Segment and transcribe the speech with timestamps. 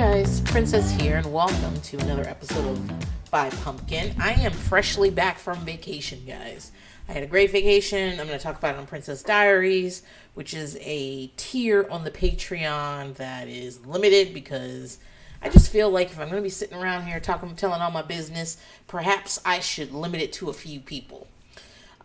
[0.00, 4.14] guys, Princess here, and welcome to another episode of By Pumpkin.
[4.18, 6.72] I am freshly back from vacation, guys.
[7.06, 8.18] I had a great vacation.
[8.18, 12.10] I'm going to talk about it on Princess Diaries, which is a tier on the
[12.10, 14.96] Patreon that is limited because
[15.42, 17.90] I just feel like if I'm going to be sitting around here talking, telling all
[17.90, 21.26] my business, perhaps I should limit it to a few people.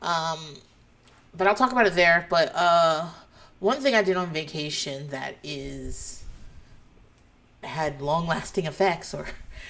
[0.02, 0.55] Um,
[1.34, 2.27] but I'll talk about it there.
[2.30, 3.07] But uh,
[3.62, 6.24] one thing I did on vacation that is
[7.66, 9.28] had long lasting effects or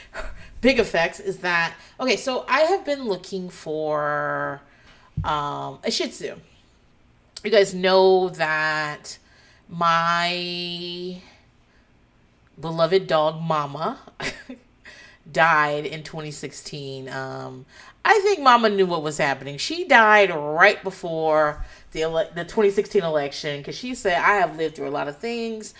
[0.61, 4.61] big effects is that okay so i have been looking for
[5.23, 6.35] um, a shih tzu.
[7.43, 9.17] You guys know that
[9.69, 11.21] my
[12.59, 13.99] beloved dog mama
[15.31, 17.65] died in 2016 um,
[18.03, 19.57] i think mama knew what was happening.
[19.57, 24.75] She died right before the, ele- the 2016 election because she said i have lived
[24.75, 25.73] through a lot of things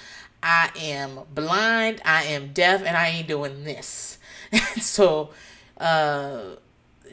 [0.48, 4.20] I am blind, I am deaf, and I ain't doing this.
[4.80, 5.32] so,
[5.80, 6.42] uh,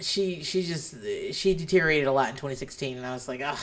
[0.00, 0.96] she she just
[1.32, 3.58] she deteriorated a lot in 2016, and I was like, ugh,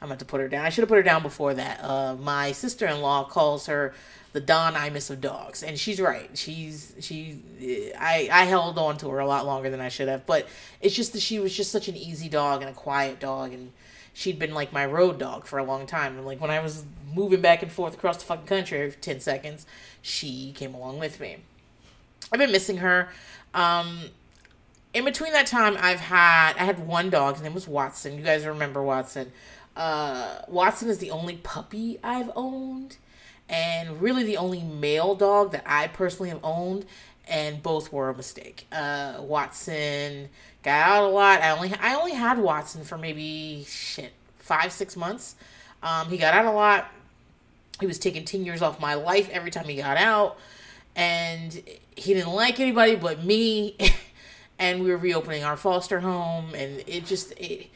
[0.00, 0.64] I'm about to put her down.
[0.64, 1.82] I should have put her down before that.
[1.82, 3.92] Uh, my sister in law calls her
[4.34, 6.30] the Don Imus of dogs, and she's right.
[6.38, 7.42] She's she
[7.98, 10.46] I I held on to her a lot longer than I should have, but
[10.80, 13.72] it's just that she was just such an easy dog and a quiet dog, and
[14.12, 16.16] she'd been like my road dog for a long time.
[16.16, 19.20] And like when I was moving back and forth across the fucking country every 10
[19.20, 19.66] seconds,
[20.00, 21.38] she came along with me.
[22.32, 23.08] I've been missing her.
[23.54, 24.10] Um,
[24.94, 27.34] in between that time, I've had, I had one dog.
[27.34, 28.16] His name was Watson.
[28.16, 29.32] You guys remember Watson.
[29.76, 32.96] Uh, Watson is the only puppy I've owned
[33.48, 36.86] and really the only male dog that I personally have owned
[37.28, 38.66] and both were a mistake.
[38.72, 40.28] Uh, Watson
[40.62, 41.40] got out a lot.
[41.40, 45.36] I only I only had Watson for maybe shit five six months.
[45.82, 46.88] Um, he got out a lot.
[47.80, 50.38] He was taking ten years off my life every time he got out,
[50.94, 51.52] and
[51.96, 53.76] he didn't like anybody but me.
[54.58, 57.68] and we were reopening our foster home, and it just it,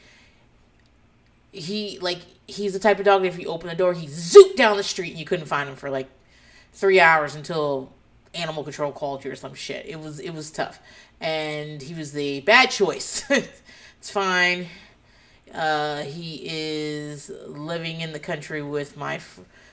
[1.51, 4.55] he like he's the type of dog that if you open the door, he zooped
[4.55, 6.07] down the street and you couldn't find him for like
[6.71, 7.91] three hours until
[8.33, 9.85] animal control called you or some shit.
[9.85, 10.79] It was it was tough,
[11.19, 13.23] and he was the bad choice.
[13.29, 14.67] it's fine.
[15.53, 19.19] Uh, he is living in the country with my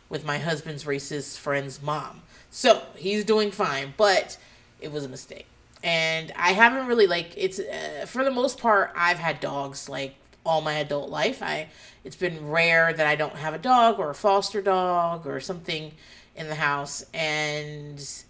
[0.09, 3.95] with my husband's racist friend's mom, so he's doing fine.
[3.97, 4.39] But
[4.81, 5.47] it was a mistake,
[5.83, 8.93] and I haven't really like it's uh, for the most part.
[8.97, 10.15] I've had dogs like
[10.47, 11.43] all my adult life.
[11.43, 11.69] I
[12.05, 15.93] it's been rare that I don't have a dog or a foster dog or something
[16.37, 18.25] in the house, and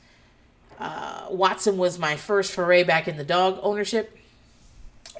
[0.79, 4.17] uh, Watson was my first foray back in the dog ownership,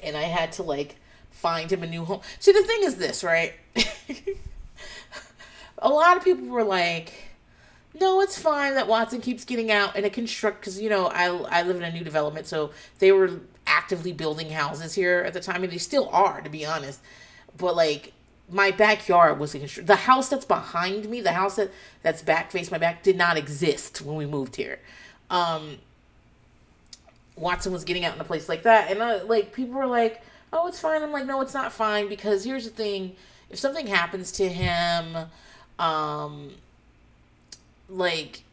[0.03, 0.97] and I had to like
[1.31, 2.21] find him a new home.
[2.39, 3.53] See, the thing is this, right?
[5.77, 7.13] a lot of people were like,
[7.99, 11.27] "No, it's fine that Watson keeps getting out and it construct." Because you know, I
[11.27, 15.41] I live in a new development, so they were actively building houses here at the
[15.41, 17.01] time, and they still are, to be honest.
[17.57, 18.13] But like
[18.49, 19.87] my backyard was construct.
[19.87, 21.71] The house that's behind me, the house that
[22.03, 24.79] that's back face my back, did not exist when we moved here
[25.29, 25.77] um,
[27.35, 30.21] Watson was getting out in a place like that, and uh, like people were like,
[30.53, 33.15] "Oh, it's fine." I'm like, "No, it's not fine," because here's the thing:
[33.49, 35.27] if something happens to him,
[35.79, 36.51] um,
[37.89, 38.43] like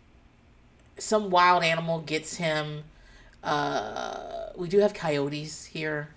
[0.99, 2.85] some wild animal gets him,
[3.43, 6.09] uh, we do have coyotes here,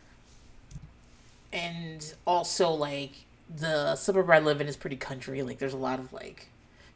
[1.54, 3.12] and also like
[3.54, 5.44] the suburb I live in is pretty country.
[5.44, 6.48] Like, there's a lot of like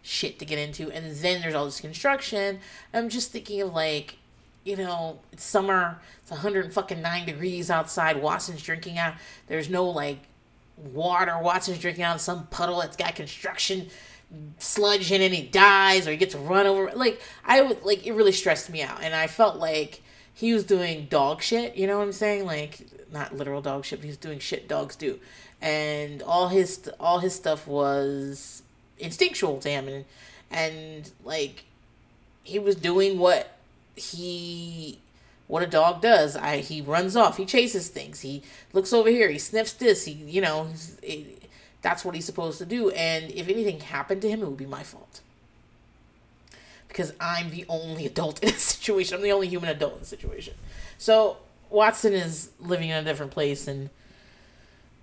[0.02, 2.60] shit to get into and then there's all this construction.
[2.94, 4.18] I'm just thinking of like
[4.64, 9.16] you know it's summer it's 109 degrees outside watson's drinking out.
[9.48, 10.20] There's no like
[10.78, 13.88] water watson's drinking out of some puddle that's got construction
[14.60, 16.92] sludge in it and he dies or he gets run over.
[16.96, 20.02] Like i would like it really stressed me out and i felt like
[20.34, 22.46] he was doing dog shit you know what i'm saying?
[22.46, 25.20] Like not literal dog shit but he was doing shit dogs do.
[25.62, 28.64] And all his all his stuff was
[29.00, 30.06] instinctual to him and
[30.52, 31.66] and like
[32.44, 33.58] he was doing what
[33.96, 35.00] he
[35.48, 36.36] what a dog does.
[36.36, 38.44] I he runs off, he chases things, he
[38.74, 40.68] looks over here, he sniffs this, he you know,
[41.82, 42.90] that's what he's supposed to do.
[42.92, 45.22] And if anything happened to him, it would be my fault
[46.88, 49.16] because I'm the only adult in this situation.
[49.16, 50.56] I'm the only human adult in the situation.
[50.98, 51.38] So
[51.70, 53.90] Watson is living in a different place and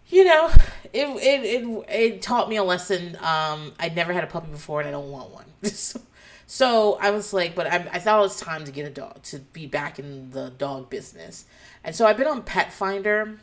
[0.09, 0.51] you know,
[0.93, 3.17] it it it, it taught me a lesson.
[3.17, 5.47] Um, I'd never had a puppy before, and I don't want one.
[5.65, 6.01] so,
[6.47, 9.23] so I was like, but I, I thought it was time to get a dog
[9.25, 11.45] to be back in the dog business,
[11.83, 13.39] and so I've been on Pet Finder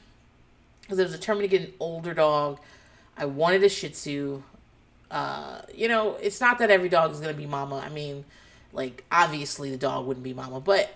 [0.81, 2.59] because it was determined to get an older dog.
[3.17, 4.43] I wanted a Shih Tzu.
[5.11, 7.77] Uh, you know, it's not that every dog is gonna be mama.
[7.77, 8.25] I mean,
[8.71, 10.89] like obviously the dog wouldn't be mama, but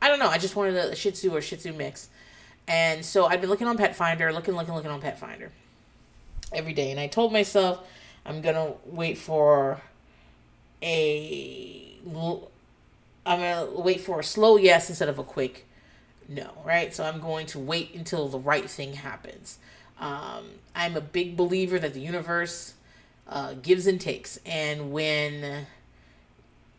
[0.00, 0.28] I don't know.
[0.28, 2.08] I just wanted a Shih Tzu or Shih Tzu mix,
[2.66, 5.50] and so I've been looking on Pet Finder, looking, looking, looking on Pet Finder
[6.52, 7.86] every day, and I told myself
[8.24, 9.80] I'm gonna wait for
[10.82, 11.96] a
[13.26, 15.66] I'm gonna wait for a slow yes instead of a quick
[16.28, 16.94] no, right?
[16.94, 19.58] So I'm going to wait until the right thing happens.
[20.00, 20.44] Um,
[20.74, 22.74] I'm a big believer that the universe
[23.28, 25.66] uh, gives and takes, and when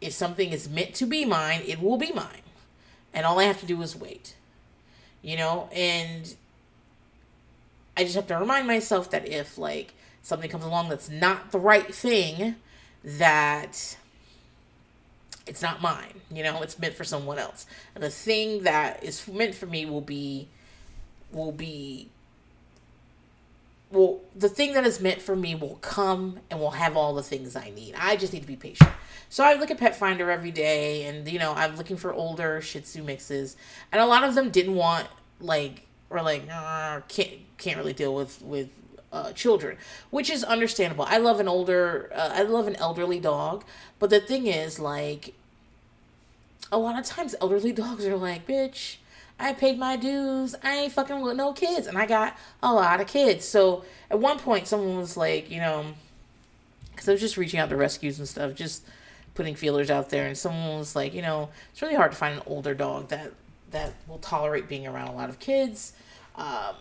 [0.01, 2.41] if something is meant to be mine, it will be mine,
[3.13, 4.35] and all I have to do is wait.
[5.25, 6.35] You know, and
[7.97, 11.59] I just have to remind myself that if like something comes along that's not the
[11.59, 12.57] right thing,
[13.03, 13.97] that
[15.47, 16.21] it's not mine.
[16.29, 17.65] You know, it's meant for someone else.
[17.95, 20.47] And the thing that is meant for me will be
[21.31, 22.09] will be
[23.89, 27.23] well the thing that is meant for me will come and will have all the
[27.23, 27.95] things I need.
[27.97, 28.91] I just need to be patient.
[29.35, 32.61] So I look at Pet Finder every day and you know, I'm looking for older
[32.61, 33.57] Shih Tzu mixes.
[33.91, 35.09] And a lot of them didn't want
[35.41, 36.47] like or like
[37.09, 38.69] can't can't really deal with with
[39.11, 39.75] uh, children,
[40.09, 41.03] which is understandable.
[41.09, 43.65] I love an older, uh, I love an elderly dog,
[43.99, 45.33] but the thing is, like,
[46.71, 48.95] a lot of times elderly dogs are like, bitch,
[49.37, 50.55] I paid my dues.
[50.63, 51.87] I ain't fucking with no kids.
[51.87, 53.43] And I got a lot of kids.
[53.43, 55.87] So at one point, someone was like, you know,
[56.91, 58.85] because I was just reaching out to rescues and stuff, just
[59.35, 60.25] putting feelers out there.
[60.25, 63.31] And someone was like, you know, it's really hard to find an older dog that
[63.71, 65.93] that will tolerate being around a lot of kids.
[66.35, 66.75] Um,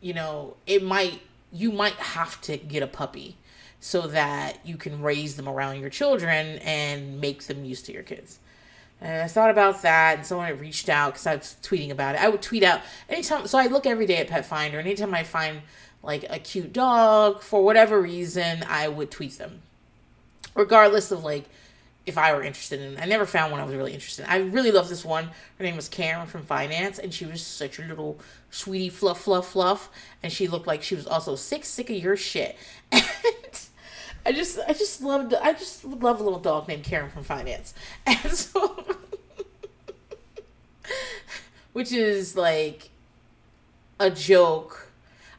[0.00, 1.20] you know, it might
[1.52, 3.36] you might have to get a puppy
[3.80, 8.02] so that you can raise them around your children and make them used to your
[8.02, 8.38] kids.
[9.00, 12.22] And I thought about that, and someone reached out because I was tweeting about it.
[12.22, 13.46] I would tweet out anytime.
[13.46, 14.78] So I look every day at Pet Finder.
[14.78, 15.60] Anytime I find
[16.02, 19.60] like a cute dog for whatever reason, I would tweet them,
[20.54, 21.44] regardless of like
[22.06, 22.98] if I were interested in.
[22.98, 24.30] I never found one I was really interested in.
[24.30, 25.30] I really love this one.
[25.58, 28.18] Her name was Karen from finance, and she was such a little
[28.50, 29.88] sweetie fluff fluff fluff,
[30.22, 32.56] and she looked like she was also sick sick of your shit.
[34.26, 37.24] And I just I just loved I just love a little dog named Karen from
[37.24, 37.74] finance,
[38.06, 38.84] and so
[41.72, 42.90] which is like
[44.00, 44.88] a joke.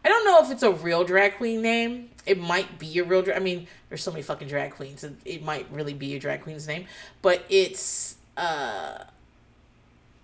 [0.04, 2.10] I don't know if it's a real drag queen name.
[2.26, 3.38] It might be a real drag.
[3.38, 5.04] I mean, there's so many fucking drag queens.
[5.04, 6.86] It, it might really be a drag queen's name,
[7.22, 9.04] but it's uh,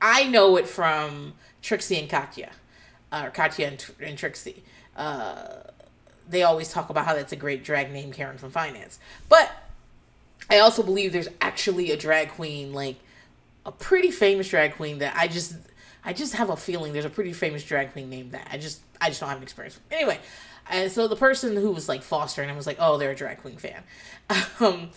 [0.02, 2.52] I know it from Trixie and Katya,
[3.12, 4.64] uh, or Katya and, and Trixie.
[4.96, 5.62] Uh,
[6.28, 9.00] they always talk about how that's a great drag name, Karen from Finance.
[9.30, 9.52] But
[10.50, 12.98] I also believe there's actually a drag queen, like
[13.66, 15.56] a pretty famous drag queen that I just
[16.04, 18.48] I just have a feeling there's a pretty famous drag queen named that.
[18.52, 19.80] I just I just don't have an experience.
[19.92, 20.20] Anyway,
[20.70, 23.40] and so the person who was like fostering him was like, oh, they're a drag
[23.40, 23.84] queen fan.
[24.62, 24.92] Um,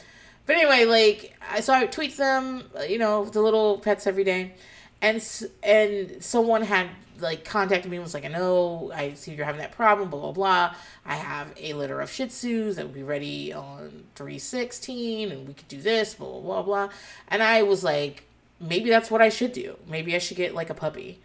[0.47, 4.55] but anyway, like I so I tweet them, you know, the little pets every day,
[5.01, 5.17] and
[5.63, 6.89] and someone had
[7.21, 10.21] like contacted me and was like, I know I see you're having that problem, blah
[10.21, 10.75] blah blah.
[11.07, 15.49] I have a litter of Shih Tzus that will be ready on three sixteen, and
[15.49, 16.89] we could do this, blah blah blah blah.
[17.29, 18.25] And I was like,
[18.61, 19.77] maybe that's what I should do.
[19.89, 21.21] Maybe I should get like a puppy.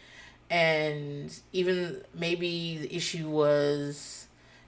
[0.50, 4.19] And even maybe the issue was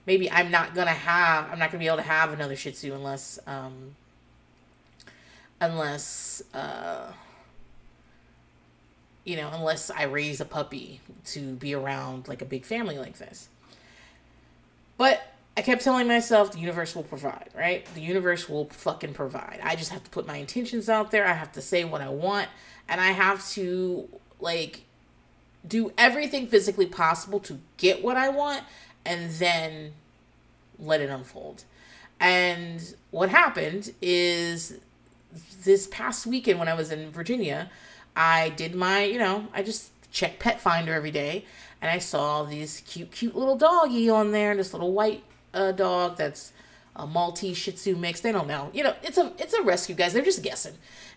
[0.06, 2.92] maybe I'm not gonna have I'm not gonna be able to have another Shih Tzu
[2.92, 3.94] unless um
[5.60, 7.12] unless uh
[9.24, 13.18] you know unless I raise a puppy to be around like a big family like
[13.18, 13.48] this.
[14.98, 15.22] But
[15.56, 17.84] I kept telling myself the universe will provide, right?
[17.94, 19.60] The universe will fucking provide.
[19.62, 21.26] I just have to put my intentions out there.
[21.26, 22.48] I have to say what I want
[22.88, 24.08] and I have to
[24.40, 24.84] like
[25.66, 28.64] do everything physically possible to get what I want
[29.04, 29.92] and then
[30.78, 31.64] let it unfold.
[32.20, 34.78] And what happened is
[35.64, 37.70] this past weekend when I was in Virginia,
[38.14, 41.44] I did my, you know, I just check Pet Finder every day
[41.80, 46.16] and I saw these cute, cute little doggy on there, this little white uh, dog
[46.16, 46.52] that's
[46.94, 48.20] a Maltese Shih Tzu mix.
[48.20, 50.12] They don't know, you know, it's a it's a rescue, guys.
[50.12, 50.74] They're just guessing,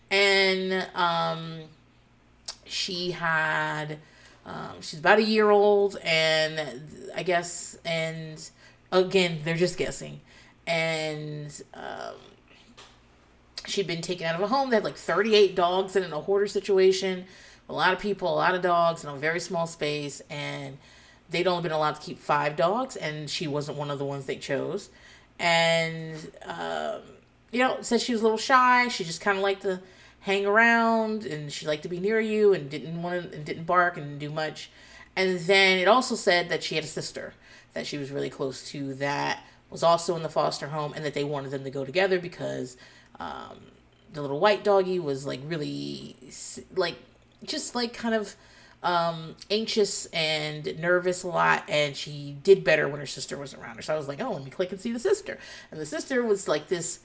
[0.09, 1.59] and um,
[2.65, 3.99] she had
[4.45, 6.81] um, she's about a year old, and
[7.15, 8.49] I guess, and
[8.91, 10.21] again, they're just guessing,
[10.67, 12.15] and um,
[13.65, 16.47] she'd been taken out of a home that had like 38 dogs in a hoarder
[16.47, 17.25] situation,
[17.67, 20.77] a lot of people, a lot of dogs in a very small space, and
[21.29, 24.25] they'd only been allowed to keep five dogs, and she wasn't one of the ones
[24.25, 24.89] they chose.
[25.39, 27.01] And, um,
[27.51, 28.87] you know, said she was a little shy.
[28.89, 29.81] She just kind of liked to
[30.25, 33.65] hang around, and she liked to be near you, and didn't want to, and didn't
[33.65, 34.71] bark and do much.
[35.15, 37.33] And then it also said that she had a sister
[37.73, 41.13] that she was really close to that was also in the foster home, and that
[41.13, 42.75] they wanted them to go together because
[43.19, 43.57] um,
[44.13, 46.15] the little white doggy was like really
[46.75, 46.95] like
[47.43, 48.35] just like kind of
[48.81, 53.75] um, anxious and nervous a lot, and she did better when her sister was around
[53.75, 53.81] her.
[53.83, 55.37] So I was like, oh, let me click and see the sister.
[55.69, 56.99] And the sister was like this.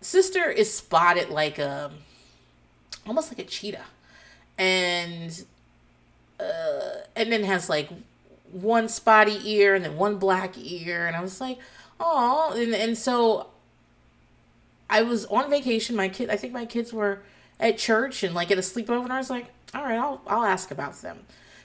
[0.00, 1.94] Sister is spotted like a, um,
[3.06, 3.84] almost like a cheetah,
[4.58, 5.44] and
[6.40, 7.88] uh, and then has like
[8.50, 11.58] one spotty ear and then one black ear, and I was like,
[12.00, 13.48] oh, and and so
[14.88, 15.96] I was on vacation.
[15.96, 17.22] My kid, I think my kids were
[17.58, 20.44] at church and like at a sleepover, and I was like, all right, I'll I'll
[20.44, 21.20] ask about them.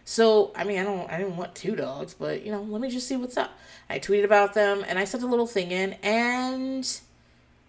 [0.05, 2.89] So I mean, I don't I didn't want two dogs, but you know, let me
[2.89, 3.51] just see what's up.
[3.89, 6.99] I tweeted about them and I sent a little thing in, and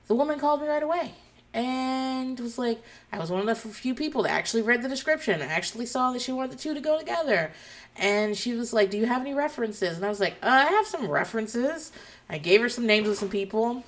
[0.08, 1.12] the woman called me right away
[1.54, 2.82] and was like,
[3.12, 5.42] I was one of the few people that actually read the description.
[5.42, 7.52] I actually saw that she wanted the two to go together.
[7.96, 9.96] And she was like, Do you have any references?
[9.96, 11.92] And I was like, uh, I have some references.
[12.28, 13.84] I gave her some names of some people,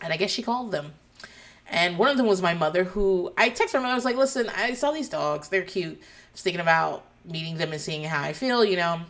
[0.00, 0.92] and I guess she called them.
[1.68, 3.78] And one of them was my mother, who I texted her.
[3.78, 5.48] And I was like, "Listen, I saw these dogs.
[5.48, 5.98] They're cute.
[6.00, 8.64] I was thinking about meeting them and seeing how I feel.
[8.64, 9.02] You know."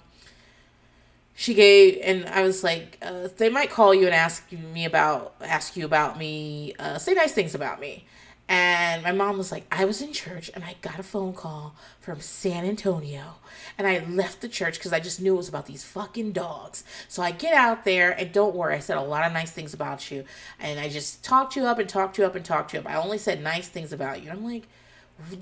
[1.35, 5.35] She gave, and I was like, uh, "They might call you and ask me about,
[5.41, 8.05] ask you about me, uh, say nice things about me."
[8.49, 11.75] And my mom was like, I was in church and I got a phone call
[12.01, 13.37] from San Antonio.
[13.79, 16.85] And I left the church because I just knew it was about these fucking dogs.
[17.09, 19.73] So I get out there and don't worry, I said a lot of nice things
[19.73, 20.25] about you.
[20.61, 22.87] And I just talked you up and talked you up and talked you up.
[22.87, 24.29] I only said nice things about you.
[24.29, 24.69] And I'm like,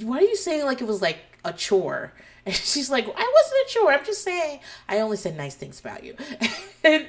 [0.03, 2.13] why are you saying like it was like a chore?
[2.47, 3.93] And she's like, I wasn't sure.
[3.93, 6.17] I'm just saying I only said nice things about you.
[6.85, 7.07] and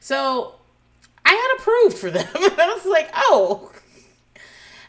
[0.00, 0.54] so
[1.24, 2.28] I had approved for them.
[2.34, 3.72] I was like, oh,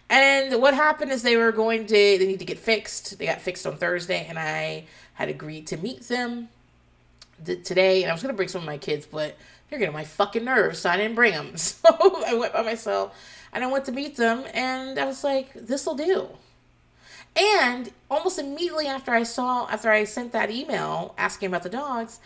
[0.09, 3.17] and what happened is they were going to, they need to get fixed.
[3.17, 4.85] They got fixed on Thursday, and I
[5.15, 6.49] had agreed to meet them
[7.43, 8.03] th- today.
[8.03, 9.35] And I was going to bring some of my kids, but
[9.69, 11.57] they're getting my fucking nerves, so I didn't bring them.
[11.57, 11.79] So
[12.27, 13.17] I went by myself,
[13.53, 16.29] and I went to meet them, and I was like, this will do.
[17.35, 22.19] And almost immediately after I saw, after I sent that email asking about the dogs,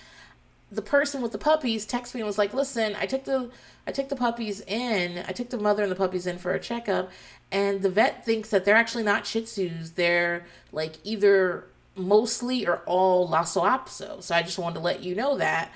[0.69, 3.49] the person with the puppies texted me and was like, "Listen, I took the
[3.85, 5.23] I took the puppies in.
[5.25, 7.09] I took the mother and the puppies in for a checkup,
[7.51, 9.95] and the vet thinks that they're actually not Shih Tzus.
[9.95, 14.21] They're like either mostly or all Lhasa Apso.
[14.21, 15.71] So I just wanted to let you know that.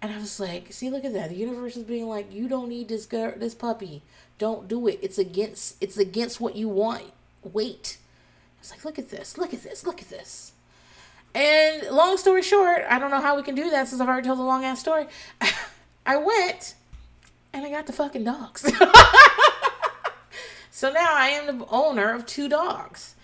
[0.00, 1.30] And I was like, see, look at that.
[1.30, 4.02] The universe is being like, you don't need this girl, this puppy.
[4.38, 4.98] Don't do it.
[5.00, 7.04] It's against it's against what you want.
[7.44, 7.98] Wait.
[8.62, 10.52] Was like, look at this, look at this, look at this.
[11.34, 14.26] And long story short, I don't know how we can do that since I've already
[14.26, 15.06] told a long ass story.
[16.06, 16.74] I went
[17.52, 18.70] and I got the fucking dogs.
[20.82, 23.14] So now I am the owner of two dogs.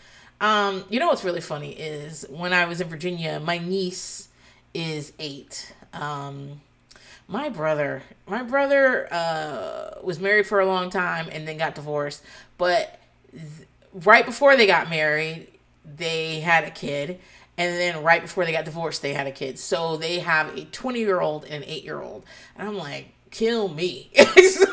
[0.40, 4.28] Um, you know what's really funny is when I was in Virginia, my niece
[4.74, 5.74] is eight.
[5.92, 6.60] Um,
[7.26, 12.22] my brother, my brother uh, was married for a long time and then got divorced.
[12.58, 13.00] But
[13.32, 13.67] th-
[14.04, 15.48] right before they got married,
[15.84, 17.20] they had a kid.
[17.56, 19.58] And then right before they got divorced, they had a kid.
[19.58, 22.24] So they have a 20 year old and an 8 year old.
[22.56, 24.12] And I'm like, kill me.
[24.50, 24.66] so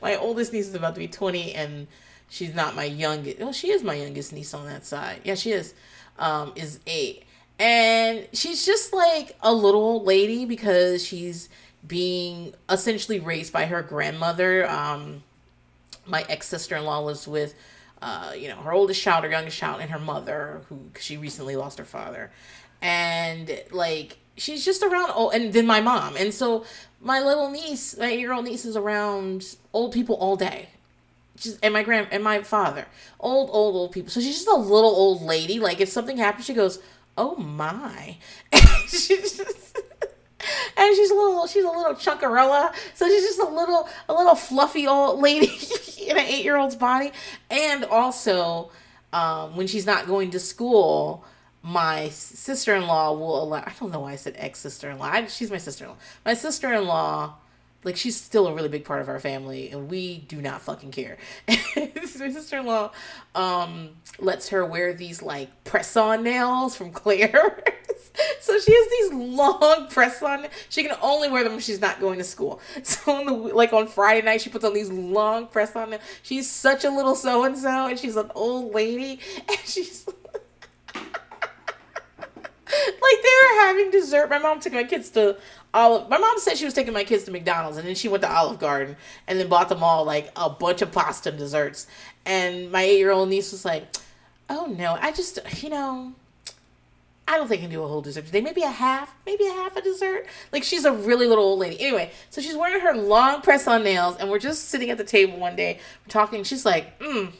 [0.00, 1.86] my oldest niece is about to be 20 and
[2.28, 5.50] she's not my youngest well she is my youngest niece on that side yeah she
[5.50, 5.74] is
[6.18, 7.24] um is eight
[7.58, 11.48] and she's just like a little old lady because she's
[11.86, 15.22] being essentially raised by her grandmother um
[16.10, 17.54] my ex-sister-in-law was with
[18.02, 21.56] uh, you know, her oldest child, her youngest child, and her mother, who she recently
[21.56, 22.30] lost her father,
[22.80, 25.12] and like she's just around.
[25.14, 26.64] Oh, and then my mom, and so
[27.00, 30.70] my little niece, my eight year old niece, is around old people all day.
[31.36, 32.86] Just, and my grand and my father,
[33.18, 34.10] old, old, old people.
[34.10, 35.60] So she's just a little old lady.
[35.60, 36.80] Like if something happens, she goes,
[37.18, 38.16] "Oh my,"
[38.50, 39.76] and she's just,
[40.76, 42.74] and she's a little, she's a little chunkarella.
[42.94, 45.48] So she's just a little, a little fluffy old lady
[46.10, 47.12] in an eight year old's body.
[47.50, 48.70] And also,
[49.12, 51.24] um, when she's not going to school,
[51.62, 56.32] my sister-in-law will allow i don't know why i said ex-sister-in-law she's my sister-in-law my
[56.32, 57.34] sister-in-law
[57.84, 60.90] like she's still a really big part of our family and we do not fucking
[60.90, 61.16] care
[61.48, 62.90] my sister-in-law
[63.34, 67.62] um lets her wear these like press-on nails from claire
[68.40, 72.18] so she has these long press-on she can only wear them if she's not going
[72.18, 75.90] to school so on the like on friday night she puts on these long press-on
[75.90, 76.02] nails.
[76.22, 79.18] she's such a little so-and-so and she's an old lady
[79.48, 80.06] and she's
[82.70, 84.30] like they were having dessert.
[84.30, 85.36] My mom took my kids to
[85.72, 86.08] Olive.
[86.08, 88.30] My mom said she was taking my kids to McDonald's, and then she went to
[88.30, 88.96] Olive Garden
[89.26, 91.86] and then bought them all like a bunch of pasta desserts.
[92.26, 93.84] And my eight year old niece was like,
[94.48, 96.14] "Oh no, I just you know."
[97.28, 98.40] I don't think I can do a whole dessert today.
[98.40, 100.26] Maybe a half, maybe a half a dessert.
[100.50, 101.80] Like she's a really little old lady.
[101.80, 105.04] Anyway, so she's wearing her long press on nails, and we're just sitting at the
[105.04, 106.42] table one day, we're talking.
[106.42, 107.30] She's like, mm,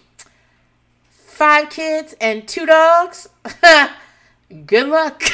[1.08, 3.28] five kids and two dogs.
[4.66, 5.24] Good luck.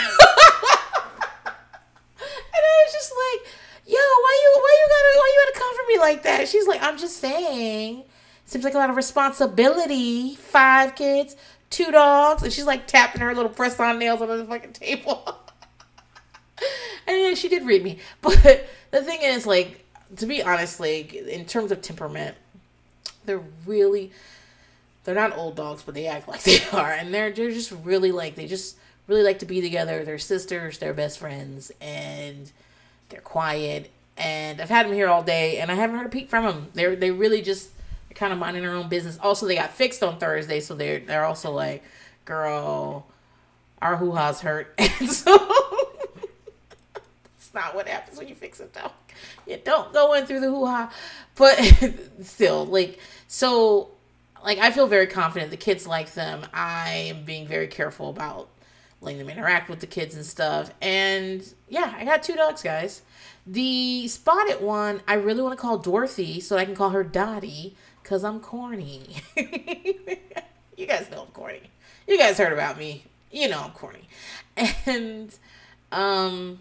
[2.65, 3.53] I was just like,
[3.87, 6.49] yo, why you why you gotta why you gotta come for me like that?
[6.49, 8.05] She's like, I'm just saying.
[8.45, 10.37] Seems like a lot of responsibility.
[10.37, 11.37] Five kids,
[11.71, 15.23] two dogs, and she's like tapping her little press on nails on the fucking table.
[17.07, 17.99] and yeah, she did read me.
[18.21, 19.85] But the thing is, like,
[20.17, 22.37] to be honest, like, in terms of temperament,
[23.25, 24.13] they're really
[25.07, 26.93] they're not old dogs, but they act like they are.
[26.93, 30.05] And they're they're just really like they just really like to be together.
[30.05, 32.51] They're sisters, they're best friends, and
[33.09, 33.91] they're quiet.
[34.17, 36.69] And I've had them here all day and I haven't heard a peep from them.
[36.75, 37.71] They're they really just
[38.15, 39.19] kind of minding their own business.
[39.23, 41.85] Also, they got fixed on Thursday, so they're they're also like,
[42.25, 43.07] girl,
[43.81, 45.35] our hoo ha's hurt, and so
[47.37, 48.93] it's not what happens when you fix a dog.
[49.47, 50.93] You don't go in through the hoo ha,
[51.37, 51.61] but
[52.23, 52.99] still, like
[53.29, 53.91] so.
[54.45, 56.47] Like I feel very confident the kids like them.
[56.55, 58.49] I am being very careful about
[59.01, 60.71] letting them interact with the kids and stuff.
[60.81, 63.03] And yeah, I got two dogs, guys.
[63.47, 67.77] The spotted one, I really want to call Dorothy so I can call her Dottie
[68.03, 69.17] because I'm corny.
[69.37, 71.71] you guys know I'm corny.
[72.09, 73.05] You guys heard about me.
[73.31, 74.09] You know I'm corny.
[74.87, 75.37] And,
[75.93, 76.61] um,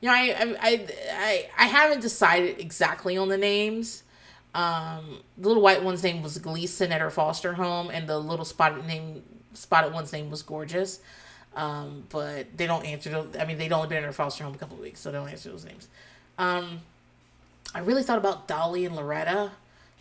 [0.00, 4.02] you know, I, I, I, I haven't decided exactly on the names.
[4.54, 8.44] Um, the little white one's name was Gleason at her foster home, and the little
[8.44, 9.22] spotted name,
[9.54, 11.00] spotted one's name was Gorgeous.
[11.56, 13.10] Um, but they don't answer.
[13.10, 15.10] Those, I mean, they'd only been in her foster home a couple of weeks, so
[15.10, 15.88] they don't answer those names.
[16.38, 16.80] Um,
[17.74, 19.50] I really thought about Dolly and Loretta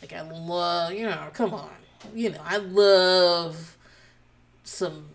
[0.01, 1.70] like I love, you know, come on.
[2.13, 3.77] You know, I love
[4.63, 5.06] some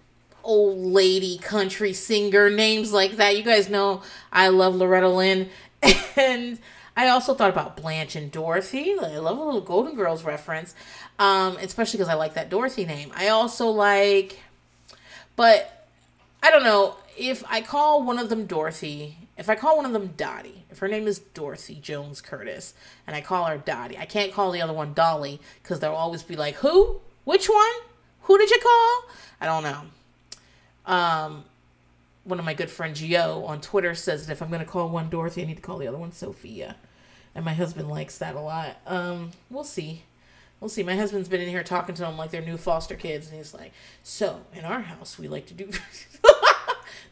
[0.42, 3.36] old lady country singer names like that.
[3.36, 5.50] You guys know I love Loretta Lynn.
[6.16, 6.58] And
[6.96, 8.96] I also thought about Blanche and Dorothy.
[8.98, 10.74] I love a little Golden Girls reference.
[11.18, 13.10] Um, especially because I like that Dorothy name.
[13.14, 14.38] I also like
[15.36, 15.88] but
[16.42, 19.92] I don't know, if I call one of them Dorothy if I call one of
[19.92, 22.74] them Dottie, if her name is Dorothy Jones Curtis,
[23.06, 26.22] and I call her Dottie, I can't call the other one Dolly because they'll always
[26.22, 27.00] be like, "Who?
[27.24, 27.72] Which one?
[28.22, 29.80] Who did you call?" I don't know.
[30.86, 31.44] Um,
[32.22, 35.10] one of my good friends, Yo, on Twitter says that if I'm gonna call one
[35.10, 36.76] Dorothy, I need to call the other one Sophia,
[37.34, 38.76] and my husband likes that a lot.
[38.86, 40.02] Um, we'll see.
[40.60, 40.82] We'll see.
[40.82, 43.52] My husband's been in here talking to them like they're new foster kids, and he's
[43.52, 45.70] like, "So in our house, we like to do."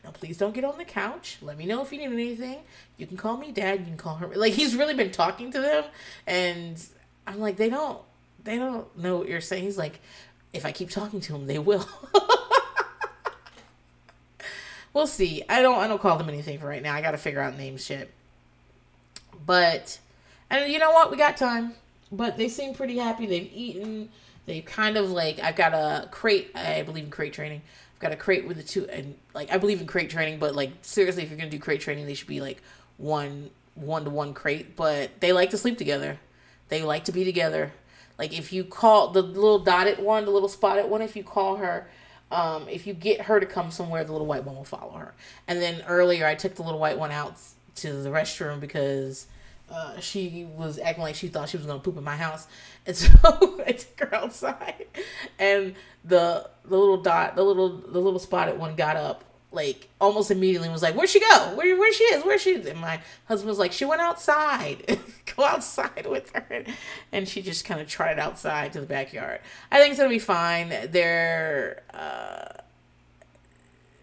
[0.05, 1.39] Now, please don't get on the couch.
[1.43, 2.59] Let me know if you need anything.
[2.97, 3.81] You can call me dad.
[3.81, 4.27] You can call her.
[4.27, 5.85] Like, he's really been talking to them.
[6.27, 6.83] And
[7.27, 8.01] I'm like, they don't,
[8.43, 9.63] they don't know what you're saying.
[9.63, 10.01] He's like,
[10.53, 11.89] if I keep talking to them, they will.
[14.93, 15.45] we'll see.
[15.49, 16.95] I don't, I don't call them anything for right now.
[16.95, 18.11] I got to figure out names shit.
[19.47, 19.99] But,
[20.53, 21.11] and you know what?
[21.11, 21.75] We got time.
[22.11, 23.27] But they seem pretty happy.
[23.27, 24.11] They've eaten.
[24.45, 26.51] They've kind of like, I've got a crate.
[26.55, 27.63] I believe in crate training
[27.95, 30.55] I've got a crate with the two and like I believe in crate training, but
[30.55, 32.61] like seriously, if you're gonna do crate training, they should be like
[32.97, 34.77] one one to one crate.
[34.77, 36.19] But they like to sleep together.
[36.69, 37.73] They like to be together.
[38.19, 41.57] Like if you call the little dotted one, the little spotted one, if you call
[41.57, 41.89] her,
[42.33, 45.15] um, if you get her to come somewhere, the little white one will follow her.
[45.47, 47.37] And then earlier, I took the little white one out
[47.77, 49.29] to the restroom because
[49.73, 52.47] uh, she was acting like she thought she was gonna poop in my house,
[52.87, 53.09] and so
[53.67, 54.87] I took her outside,
[55.39, 60.31] and the the little dot, the little the little spotted one got up like almost
[60.31, 61.53] immediately was like, "Where'd she go?
[61.55, 62.25] Where where she is?
[62.25, 62.67] Where she?" Is?
[62.67, 64.99] And my husband was like, "She went outside.
[65.37, 66.65] go outside with her."
[67.13, 69.41] And she just kind of trotted outside to the backyard.
[69.71, 70.73] I think it's gonna be fine.
[70.91, 72.61] They're uh,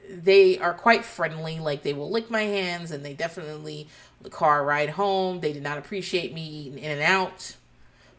[0.10, 1.60] they are quite friendly.
[1.60, 3.88] Like they will lick my hands, and they definitely
[4.21, 5.39] the car ride home.
[5.39, 7.55] They did not appreciate me eating In-N-Out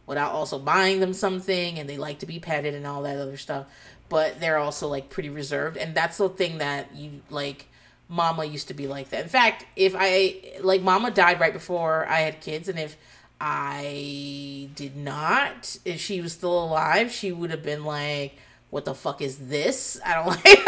[0.07, 3.37] without also buying them something, and they like to be petted and all that other
[3.37, 3.67] stuff.
[4.09, 7.67] But they're also like pretty reserved, and that's the thing that you like.
[8.13, 9.23] Mama used to be like that.
[9.23, 12.97] In fact, if I like, Mama died right before I had kids, and if
[13.41, 18.35] I did not, if she was still alive, she would have been like,
[18.71, 20.01] "What the fuck is this?
[20.05, 20.59] I don't like."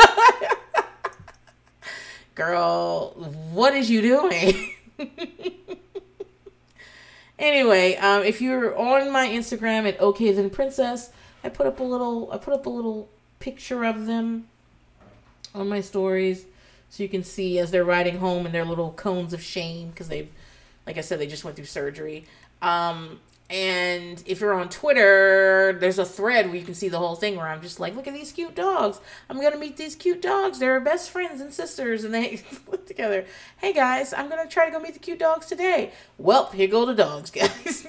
[2.36, 3.10] Girl,
[3.52, 4.74] what is you doing?
[7.38, 11.10] anyway, um, if you're on my Instagram at OK then Princess,
[11.44, 14.48] I put up a little I put up a little picture of them
[15.54, 16.46] on my stories
[16.88, 20.08] so you can see as they're riding home in their little cones of shame because
[20.08, 20.28] they
[20.86, 22.26] like I said they just went through surgery.
[22.60, 23.20] Um,
[23.52, 27.36] and if you're on Twitter, there's a thread where you can see the whole thing
[27.36, 28.98] where I'm just like, look at these cute dogs.
[29.28, 30.58] I'm gonna meet these cute dogs.
[30.58, 33.26] They're best friends and sisters, and they live together.
[33.58, 35.92] Hey guys, I'm gonna try to go meet the cute dogs today.
[36.16, 37.86] Well, here go the dogs, guys.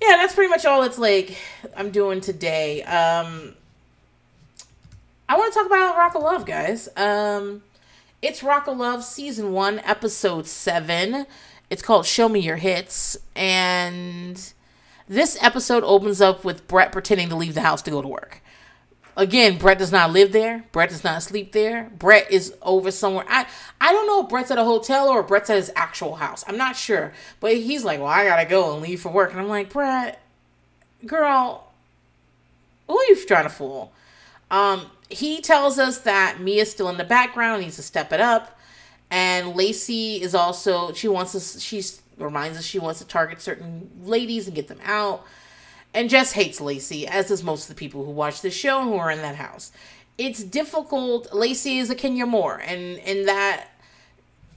[0.00, 1.36] yeah, that's pretty much all it's like
[1.76, 2.84] I'm doing today.
[2.84, 3.56] Um,
[5.28, 6.88] I want to talk about Rock of Love, guys.
[6.96, 7.62] Um,
[8.22, 11.26] it's Rock of Love season one, episode seven.
[11.70, 13.16] It's called Show Me Your Hits.
[13.34, 14.52] And
[15.08, 18.42] this episode opens up with Brett pretending to leave the house to go to work.
[19.16, 20.64] Again, Brett does not live there.
[20.72, 21.90] Brett does not sleep there.
[21.98, 23.24] Brett is over somewhere.
[23.28, 23.46] I
[23.80, 26.44] I don't know if Brett's at a hotel or Brett's at his actual house.
[26.46, 27.12] I'm not sure.
[27.38, 29.32] But he's like, well, I gotta go and leave for work.
[29.32, 30.20] And I'm like, Brett,
[31.06, 31.72] girl,
[32.86, 33.92] who are you trying to fool?
[34.50, 38.58] Um, he tells us that Mia's still in the background, needs to step it up.
[39.10, 41.82] And Lacey is also she wants us she
[42.16, 45.24] reminds us she wants to target certain ladies and get them out.
[45.92, 48.90] And Jess hates Lacey, as does most of the people who watch the show and
[48.90, 49.72] who are in that house.
[50.18, 51.34] It's difficult.
[51.34, 53.66] Lacey is a Kenya Moore, and in that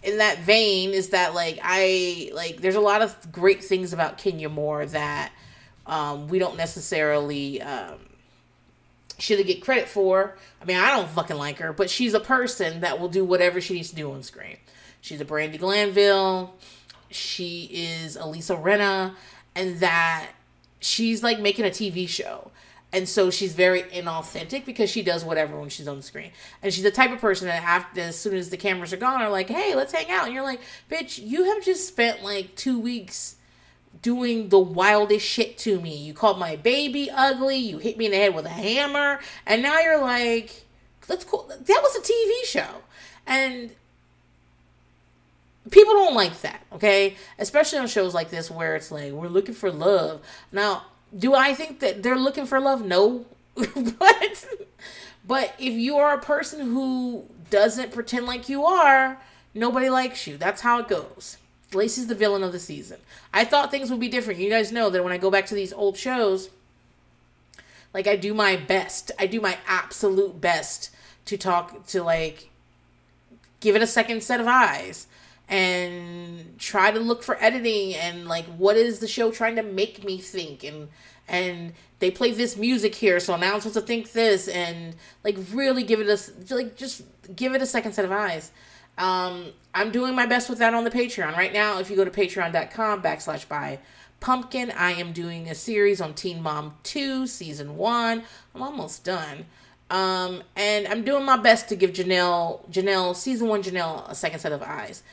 [0.04, 4.18] in that vein is that like I like there's a lot of great things about
[4.18, 5.32] Kenya Moore that
[5.88, 8.00] um, we don't necessarily um,
[9.18, 10.38] should get credit for.
[10.62, 13.62] I mean, I don't fucking like her, but she's a person that will do whatever
[13.62, 14.58] she needs to do on screen.
[15.02, 16.54] She's a Brandi Glanville.
[17.10, 19.14] She is Elisa Rinna,
[19.56, 20.30] and that
[20.80, 22.52] she's like making a TV show.
[22.92, 26.32] And so she's very inauthentic because she does whatever when she's on the screen.
[26.62, 29.20] And she's the type of person that after as soon as the cameras are gone
[29.20, 30.26] are like, hey, let's hang out.
[30.26, 33.38] And you're like, bitch, you have just spent like two weeks
[34.02, 35.96] doing the wildest shit to me.
[35.96, 37.58] You called my baby ugly.
[37.58, 39.20] You hit me in the head with a hammer.
[39.46, 40.66] And now you're like,
[41.08, 41.48] that's cool.
[41.48, 42.82] That was a TV show.
[43.26, 43.72] And
[45.72, 47.16] people don't like that, okay?
[47.40, 50.22] Especially on shows like this where it's like, we're looking for love.
[50.52, 50.84] Now,
[51.18, 52.86] do I think that they're looking for love?
[52.86, 53.26] No.
[53.56, 54.48] but
[55.26, 59.20] but if you are a person who doesn't pretend like you are,
[59.54, 60.38] nobody likes you.
[60.38, 61.38] That's how it goes.
[61.76, 63.00] Lacey's the villain of the season.
[63.34, 64.40] I thought things would be different.
[64.40, 66.50] You guys know that when I go back to these old shows,
[67.94, 69.12] like I do my best.
[69.20, 70.90] I do my absolute best
[71.26, 72.50] to talk to like
[73.60, 75.08] give it a second set of eyes
[75.50, 80.04] and try to look for editing and like what is the show trying to make
[80.04, 80.90] me think and
[81.28, 85.38] and they play this music here so now i'm supposed to think this and like
[85.52, 87.04] really give it a like just
[87.36, 88.52] give it a second set of eyes
[88.98, 91.36] um, I'm doing my best with that on the Patreon.
[91.36, 93.80] Right now, if you go to patreon.com backslash by
[94.20, 98.24] pumpkin, I am doing a series on Teen Mom 2, season 1.
[98.56, 99.46] I'm almost done.
[99.90, 104.40] Um, and I'm doing my best to give Jenelle, Jenelle, season 1 Jenelle, a second
[104.40, 105.04] set of eyes.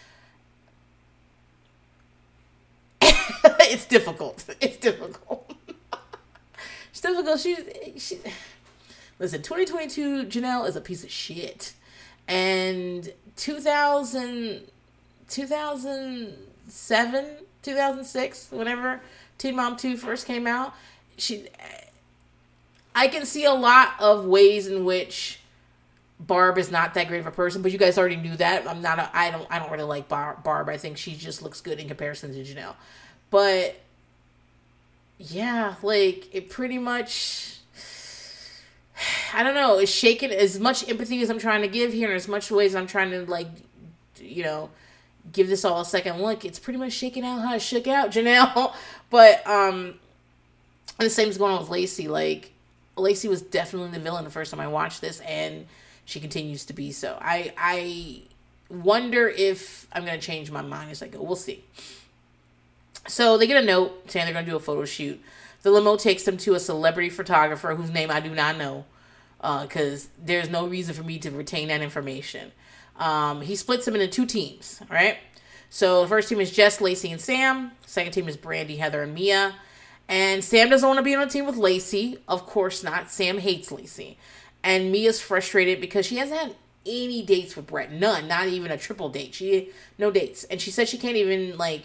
[3.03, 4.45] it's difficult.
[4.61, 5.55] It's difficult.
[6.91, 7.41] it's difficult.
[7.41, 7.59] She's,
[7.97, 8.19] she,
[9.19, 11.75] listen, 2022 Jenelle is a piece of shit.
[12.31, 14.63] And 2000,
[15.29, 17.27] 2007,
[17.63, 19.01] 2006, whenever
[19.37, 20.73] Teen Mom 2 first came out,
[21.17, 21.49] she
[22.95, 25.41] I can see a lot of ways in which
[26.21, 28.69] Barb is not that great of a person, but you guys already knew that.
[28.69, 30.45] I'm not a, I don't I don't really like Barb.
[30.45, 30.69] Barb.
[30.69, 32.75] I think she just looks good in comparison to Jenelle.
[33.31, 33.81] But
[35.19, 37.60] yeah, like it pretty much
[39.35, 42.17] I don't know, it's shaken as much empathy as I'm trying to give here, and
[42.17, 43.49] as much ways I'm trying to like,
[44.19, 44.71] you know,
[45.33, 46.45] give this all a second look.
[46.45, 48.75] It's pretty much shaking out how it shook out, Jenelle.
[49.11, 49.95] But um,
[50.99, 52.09] the same is going on with Lacey.
[52.09, 52.53] Like
[52.97, 55.67] Lacey was definitely the villain the first time I watched this, and
[56.05, 57.19] she continues to be so.
[57.21, 58.23] I I
[58.69, 61.23] wonder if I'm gonna change my mind as I go.
[61.23, 61.65] We'll see.
[63.09, 65.21] So they get a note saying they're gonna do a photo shoot.
[65.63, 68.85] The limo takes them to a celebrity photographer whose name I do not know
[69.41, 72.53] because uh, there's no reason for me to retain that information.
[72.97, 75.19] Um, he splits them into two teams, all right?
[75.71, 77.73] So the first team is Jess, Lacey, and Sam.
[77.87, 79.55] Second team is Brandi, Heather, and Mia.
[80.09, 82.19] And Sam doesn't want to be on a team with Lacey.
[82.27, 83.11] Of course not.
[83.11, 84.19] Sam hates Lacey.
[84.63, 87.93] And Mia's frustrated because she hasn't had any dates with Brett.
[87.93, 88.27] None.
[88.27, 89.35] Not even a triple date.
[89.35, 90.45] She no dates.
[90.45, 91.85] And she says she can't even like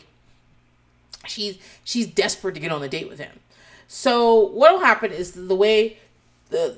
[1.27, 3.39] she's she's desperate to get on a date with him.
[3.87, 5.97] So what'll happen is the way
[6.49, 6.77] the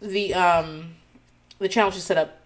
[0.00, 0.94] the um
[1.58, 2.38] the challenge is set up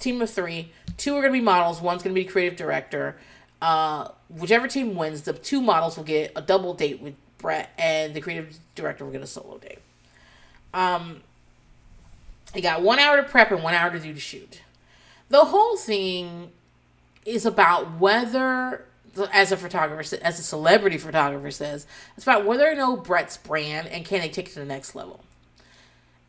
[0.00, 3.16] team of three two are going to be models one's going to be creative director.
[3.62, 8.14] Uh whichever team wins the two models will get a double date with brett and
[8.14, 9.78] the creative director will get a solo date.
[10.74, 11.22] Um
[12.54, 14.62] you got one hour to prep and one hour to do the shoot.
[15.28, 16.52] The whole thing
[17.26, 18.86] is about whether
[19.32, 23.88] as a photographer, as a celebrity photographer says, it's about whether or no Brett's brand
[23.88, 25.24] and can they take it to the next level.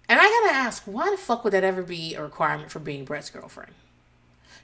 [0.07, 3.05] And I gotta ask, why the fuck would that ever be a requirement for being
[3.05, 3.73] Brett's girlfriend?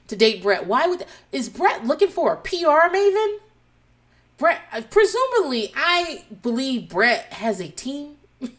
[0.08, 3.38] To date Brett, why would is Brett looking for a PR maven?
[4.38, 8.16] Brett, uh, presumably, I believe Brett has a team,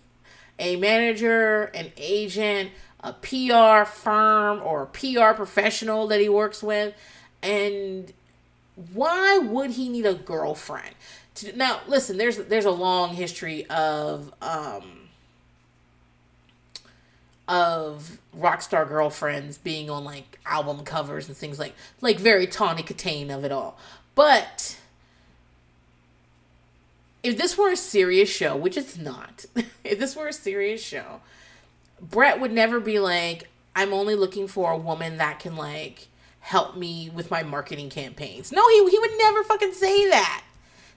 [0.60, 6.96] a manager, an agent, a PR firm, or a PR professional that he works with,
[7.44, 8.12] and
[8.94, 10.96] why would he need a girlfriend?
[11.56, 15.10] Now, listen, there's there's a long history of um
[17.48, 22.84] of rock star girlfriends being on like album covers and things like like very Tawny
[22.84, 23.80] Kitaen of it all.
[24.16, 24.78] But
[27.24, 29.46] if this were a serious show, which it's not,
[29.84, 31.22] if this were a serious show,
[32.00, 36.08] Brett would never be like, I'm only looking for a woman that can like
[36.48, 38.54] help me with my marketing campaigns.
[38.54, 40.44] No, he he would never fucking say that.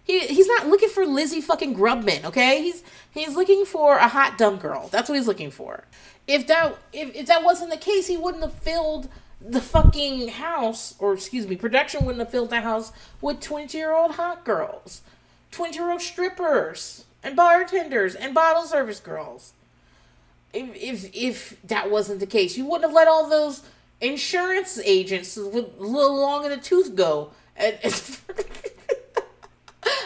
[0.05, 2.63] He he's not looking for Lizzie fucking Grubman, okay?
[2.63, 4.89] He's he's looking for a hot dumb girl.
[4.93, 5.85] That's what he's looking for.
[6.29, 9.09] If that if, if that wasn't the case, he wouldn't have filled
[9.41, 13.93] the fucking house, or excuse me, production wouldn't have filled the house with 20 year
[13.93, 15.03] old hot girls,
[15.51, 19.53] 20 year old strippers, and bartenders, and bottle service girls.
[20.53, 23.63] If, if, if that wasn't the case, you wouldn't have let all those
[24.01, 27.33] insurance agents with a little long in the tooth go.
[27.57, 27.79] And,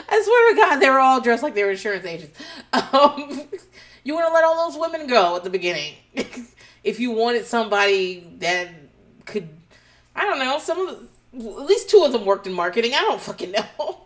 [0.09, 2.39] I swear to God, they were all dressed like they were insurance agents.
[2.73, 3.43] Um,
[4.05, 5.95] you want to let all those women go at the beginning.
[6.85, 8.69] if you wanted somebody that
[9.25, 9.49] could,
[10.15, 10.99] I don't know, some of
[11.33, 12.95] the, at least two of them worked in marketing.
[12.95, 14.01] I don't fucking know.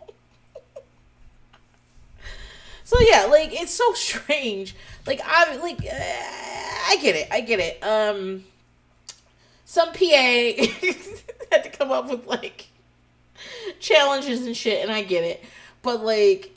[2.83, 4.75] so yeah, like it's so strange.
[5.05, 7.27] Like I like uh, I get it.
[7.31, 7.83] I get it.
[7.83, 8.43] Um
[9.69, 9.99] some PA
[11.51, 12.69] had to come up with like
[13.79, 15.43] challenges and shit and I get it.
[15.83, 16.55] But like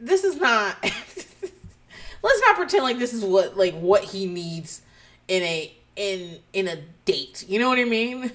[0.00, 4.82] this is not let's not pretend like this is what like what he needs
[5.28, 7.44] in a in in a date.
[7.48, 8.32] You know what I mean?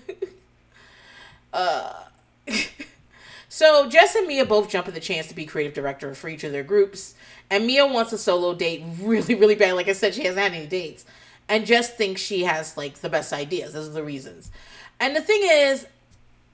[1.54, 2.04] uh
[3.50, 6.46] so Jess and Mia both jump at the chance to be creative director for each
[6.46, 7.16] of their groups,
[7.50, 9.74] and Mia wants a solo date really, really bad.
[9.74, 11.04] Like I said, she hasn't had any dates,
[11.50, 13.74] and just thinks she has like the best ideas.
[13.74, 14.52] Those are the reasons.
[15.00, 15.88] And the thing is,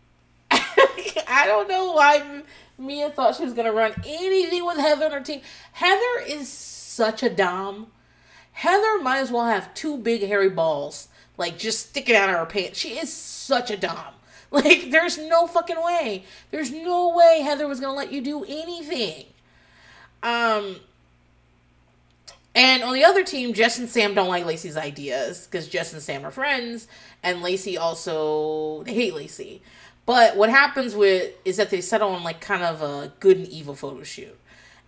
[0.52, 2.44] I don't know why
[2.78, 5.42] Mia thought she was gonna run anything with Heather on her team.
[5.74, 7.88] Heather is such a dom.
[8.54, 12.46] Heather might as well have two big hairy balls, like just sticking out of her
[12.46, 12.80] pants.
[12.80, 13.98] She is such a dom.
[14.52, 16.24] Like, there's no fucking way.
[16.50, 19.26] There's no way Heather was gonna let you do anything.
[20.24, 20.78] Um,
[22.56, 26.02] and on the other team, Jess and Sam don't like Lacey's ideas because Jess and
[26.02, 26.88] Sam are friends,
[27.24, 29.62] and Lacey also they hate Lacey.
[30.06, 33.48] But what happens with is that they settle on like kind of a good and
[33.48, 34.38] evil photo shoot,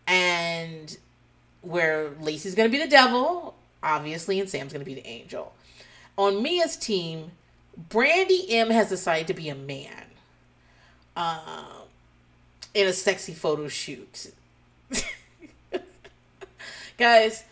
[0.07, 0.97] and
[1.61, 5.53] where Lacey's gonna be the devil, obviously, and Sam's gonna be the angel.
[6.17, 7.31] On Mia's team,
[7.89, 10.05] Brandi M has decided to be a man,
[11.15, 11.81] uh,
[12.73, 14.31] in a sexy photo shoot.
[16.97, 17.43] Guys,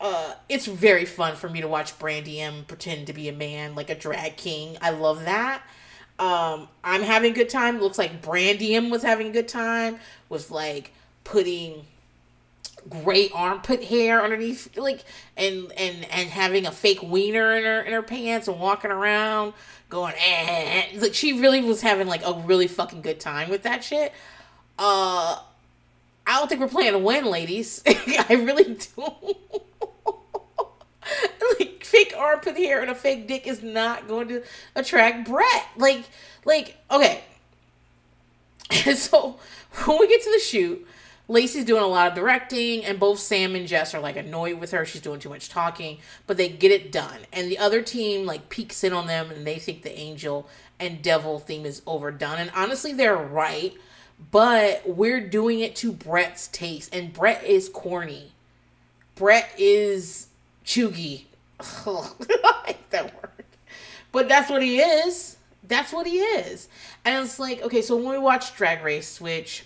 [0.00, 3.74] uh, it's very fun for me to watch Brandi M pretend to be a man,
[3.74, 4.78] like a drag king.
[4.80, 5.62] I love that.
[6.18, 7.80] Um, I'm having a good time.
[7.80, 9.98] Looks like Brandi M was having a good time.
[10.28, 10.92] Was like
[11.24, 11.84] putting
[12.88, 15.04] gray armpit hair underneath like
[15.36, 19.52] and and and having a fake wiener in her in her pants and walking around
[19.90, 20.86] going eh.
[20.96, 24.12] like she really was having like a really fucking good time with that shit
[24.78, 25.38] uh
[26.26, 29.36] i don't think we're playing to win ladies i really do
[31.58, 34.42] like fake armpit hair and a fake dick is not going to
[34.74, 36.04] attract brett like
[36.44, 37.22] like okay
[38.94, 39.38] so
[39.84, 40.86] when we get to the shoot
[41.30, 44.72] Lacey's doing a lot of directing, and both Sam and Jess are like annoyed with
[44.72, 44.84] her.
[44.84, 47.20] She's doing too much talking, but they get it done.
[47.32, 50.48] And the other team like peeks in on them, and they think the angel
[50.80, 52.38] and devil theme is overdone.
[52.38, 53.74] And honestly, they're right,
[54.32, 58.32] but we're doing it to Brett's taste, and Brett is corny.
[59.14, 60.26] Brett is
[60.70, 61.24] chuggy.
[61.60, 63.44] I hate that word,
[64.12, 65.36] but that's what he is.
[65.66, 66.68] That's what he is.
[67.04, 69.64] And it's like, okay, so when we watch Drag Race, which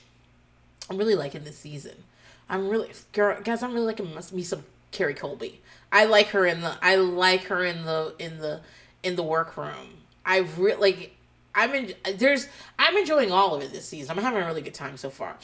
[0.90, 2.04] I'm really liking this season.
[2.48, 3.62] I'm really girl, guys.
[3.62, 5.60] I'm really liking me some Kerri Colby.
[5.90, 6.76] I like her in the.
[6.82, 8.60] I like her in the in the
[9.02, 10.02] in the workroom.
[10.26, 11.16] I really like.
[11.54, 11.94] I'm in.
[12.16, 12.48] There's.
[12.78, 14.16] I'm enjoying all of it this season.
[14.16, 15.36] I'm having a really good time so far.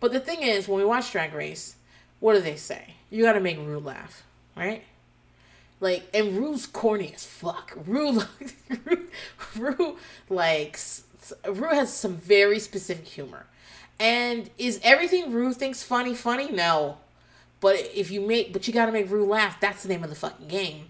[0.00, 1.76] But the thing is, when we watch Drag Race,
[2.20, 2.94] what do they say?
[3.10, 4.82] You got to make Ru laugh, right?
[5.84, 7.76] Like, and Ru's corny as fuck.
[7.86, 8.22] Ru,
[8.86, 9.06] Ru,
[9.54, 9.98] Ru
[10.30, 10.78] like
[11.46, 13.44] Ru has some very specific humor.
[14.00, 16.50] And is everything Ru thinks funny funny?
[16.50, 16.96] No.
[17.60, 20.16] But if you make but you gotta make Ru laugh, that's the name of the
[20.16, 20.86] fucking game.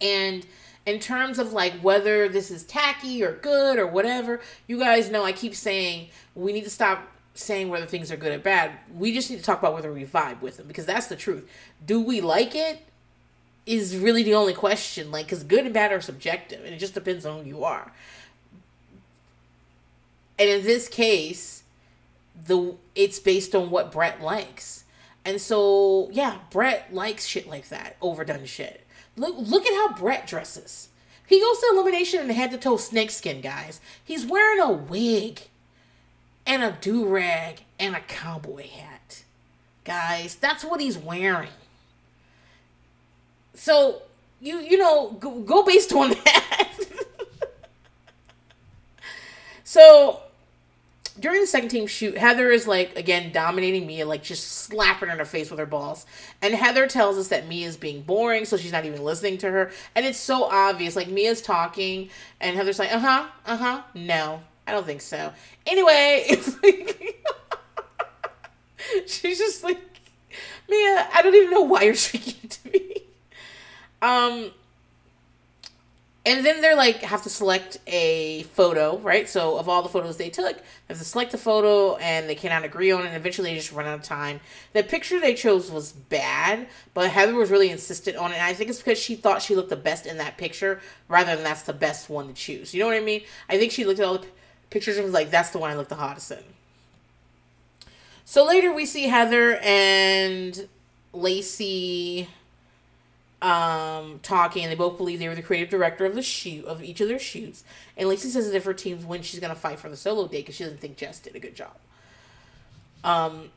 [0.00, 0.46] And
[0.86, 5.22] in terms of like whether this is tacky or good or whatever, you guys know
[5.22, 8.72] I keep saying we need to stop saying whether things are good or bad.
[8.96, 11.46] We just need to talk about whether we vibe with them because that's the truth.
[11.84, 12.86] Do we like it?
[13.64, 15.10] Is really the only question.
[15.10, 17.92] Like, because good and bad are subjective, and it just depends on who you are.
[20.38, 21.62] And in this case,
[22.46, 24.84] the it's based on what Brett likes.
[25.24, 28.84] And so, yeah, Brett likes shit like that, overdone shit.
[29.16, 30.88] Look look at how Brett dresses.
[31.24, 33.80] He goes to elimination in head to toe snakeskin, guys.
[34.04, 35.42] He's wearing a wig
[36.46, 39.22] and a do rag and a cowboy hat.
[39.84, 41.48] Guys, that's what he's wearing.
[43.54, 44.02] So,
[44.40, 46.68] you you know, go, go based on that.
[49.64, 50.20] so,
[51.18, 55.12] during the second team shoot, Heather is like again dominating Mia, like just slapping her
[55.12, 56.06] in her face with her balls.
[56.40, 59.50] And Heather tells us that Mia is being boring, so she's not even listening to
[59.50, 59.70] her.
[59.94, 60.96] And it's so obvious.
[60.96, 62.08] Like Mia's talking,
[62.40, 65.32] and Heather's like, uh huh, uh huh, no, I don't think so.
[65.66, 67.22] Anyway, it's like
[69.06, 69.78] she's just like,
[70.68, 73.01] Mia, I don't even know why you're speaking to me.
[74.02, 74.50] Um,
[76.24, 79.28] and then they're like have to select a photo, right?
[79.28, 82.36] So of all the photos they took, they have to select a photo and they
[82.36, 83.06] cannot agree on it.
[83.06, 84.40] And eventually they just run out of time.
[84.72, 88.34] The picture they chose was bad, but Heather was really insistent on it.
[88.34, 91.34] And I think it's because she thought she looked the best in that picture rather
[91.34, 92.72] than that's the best one to choose.
[92.72, 93.22] You know what I mean?
[93.48, 94.26] I think she looked at all the
[94.70, 96.38] pictures and was like, that's the one I look the hottest in.
[98.24, 100.68] So later we see Heather and
[101.12, 102.28] Lacey
[103.42, 106.82] um, talking, and they both believe they were the creative director of the shoot of
[106.82, 107.64] each of their shoots.
[107.96, 110.42] And Lacey says that if her teams win, she's gonna fight for the solo date
[110.42, 111.74] because she doesn't think Jess did a good job.
[113.02, 113.50] Um,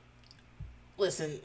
[0.98, 1.40] listen,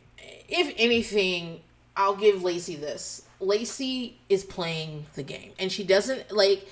[0.48, 1.61] if anything,
[1.96, 3.22] I'll give Lacey this.
[3.40, 6.66] Lacey is playing the game, and she doesn't like.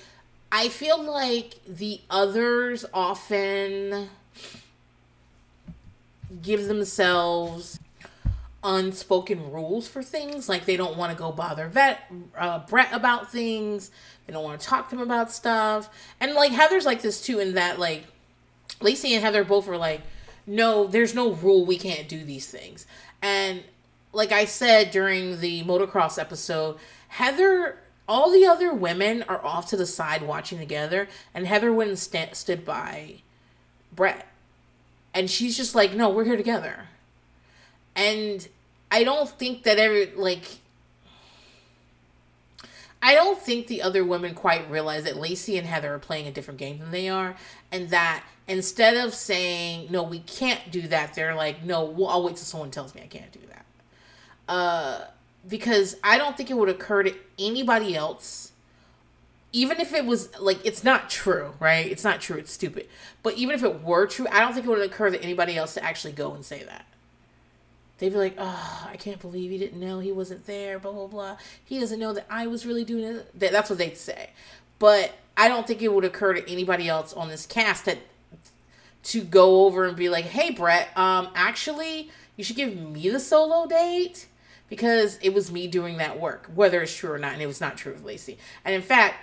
[0.51, 4.09] I feel like the others often
[6.41, 7.79] give themselves
[8.63, 10.49] unspoken rules for things.
[10.49, 13.91] Like they don't want to go bother vet uh, Brett about things.
[14.25, 15.89] They don't want to talk to him about stuff.
[16.19, 18.05] And like Heather's like this too, in that like
[18.81, 20.01] Lacey and Heather both were like,
[20.45, 22.85] no, there's no rule we can't do these things.
[23.21, 23.63] And
[24.13, 26.77] like I said during the motocross episode,
[27.09, 27.79] Heather.
[28.11, 31.99] All the other women are off to the side watching together, and Heather went and
[31.99, 33.17] st- stood by
[33.95, 34.25] Brett.
[35.13, 36.87] And she's just like, no, we're here together
[37.95, 38.47] and
[38.91, 40.43] I don't think that every like
[43.01, 46.31] I don't think the other women quite realize that Lacey and Heather are playing a
[46.31, 47.35] different game than they are,
[47.71, 52.23] and that instead of saying no, we can't do that, they're like, no, well, I'll
[52.23, 53.65] wait till someone tells me I can't do that.
[54.51, 55.05] Uh,
[55.47, 58.51] because I don't think it would occur to anybody else,
[59.53, 61.85] even if it was like it's not true, right?
[61.85, 62.37] It's not true.
[62.37, 62.87] It's stupid.
[63.23, 65.75] But even if it were true, I don't think it would occur to anybody else
[65.75, 66.85] to actually go and say that
[67.99, 71.07] they'd be like, "Oh, I can't believe he didn't know he wasn't there." Blah blah
[71.07, 71.37] blah.
[71.63, 73.39] He doesn't know that I was really doing it.
[73.39, 74.31] That's what they'd say.
[74.79, 77.99] But I don't think it would occur to anybody else on this cast that
[79.03, 83.19] to go over and be like, "Hey, Brett, um, actually, you should give me the
[83.19, 84.25] solo date."
[84.69, 87.59] Because it was me doing that work, whether it's true or not, and it was
[87.59, 88.37] not true of Lacey.
[88.63, 89.15] And in fact,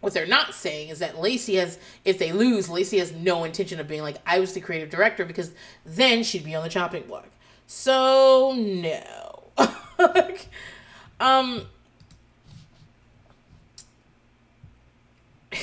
[0.00, 3.80] what they're not saying is that Lacey has, if they lose, Lacey has no intention
[3.80, 5.50] of being like, I was the creative director, because
[5.84, 7.26] then she'd be on the chopping block.
[7.72, 9.44] So no.
[11.20, 11.62] um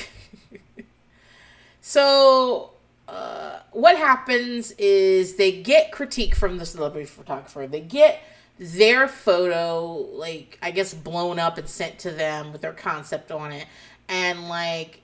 [1.82, 2.70] So
[3.08, 7.66] uh, what happens is they get critique from the celebrity photographer.
[7.66, 8.22] They get
[8.58, 13.52] their photo, like I guess, blown up and sent to them with their concept on
[13.52, 13.66] it,
[14.08, 15.02] and like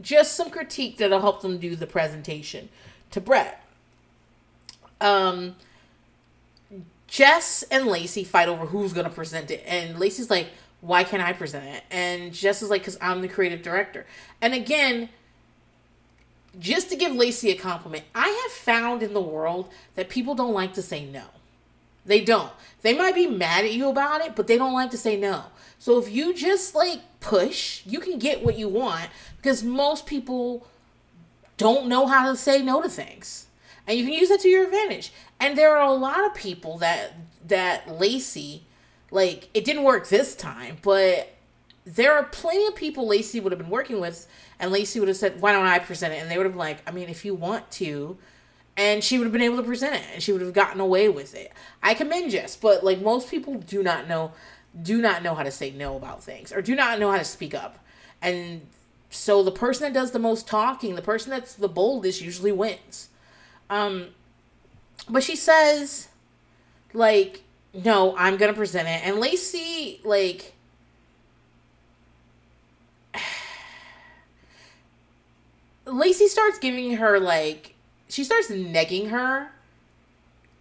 [0.00, 2.70] just some critique that'll help them do the presentation
[3.12, 3.64] to Brett.
[5.00, 5.54] Um,
[7.14, 10.48] Jess and Lacey fight over who's gonna present it, and Lacey's like,
[10.80, 14.04] "Why can't I present it?" And Jess is like, "Cause I'm the creative director."
[14.40, 15.10] And again,
[16.58, 20.54] just to give Lacey a compliment, I have found in the world that people don't
[20.54, 21.26] like to say no.
[22.04, 22.50] They don't.
[22.82, 25.44] They might be mad at you about it, but they don't like to say no.
[25.78, 30.66] So if you just like push, you can get what you want because most people
[31.58, 33.46] don't know how to say no to things.
[33.86, 35.12] And you can use that to your advantage.
[35.38, 37.12] And there are a lot of people that
[37.46, 38.66] that Lacey,
[39.10, 41.30] like it didn't work this time, but
[41.84, 44.26] there are plenty of people Lacey would have been working with,
[44.58, 46.58] and Lacey would have said, "Why don't I present it?" And they would have been
[46.58, 48.16] like, "I mean, if you want to."
[48.76, 51.08] And she would have been able to present it, and she would have gotten away
[51.08, 51.52] with it.
[51.82, 54.32] I commend Jess, but like most people do not know,
[54.82, 57.24] do not know how to say no about things, or do not know how to
[57.24, 57.78] speak up.
[58.20, 58.66] And
[59.10, 63.10] so the person that does the most talking, the person that's the boldest, usually wins.
[63.74, 64.06] Um,
[65.08, 66.08] but she says,
[66.92, 70.54] like, no, I'm gonna present it, and Lacey, like
[75.86, 77.74] Lacey starts giving her like
[78.08, 79.50] she starts negging her,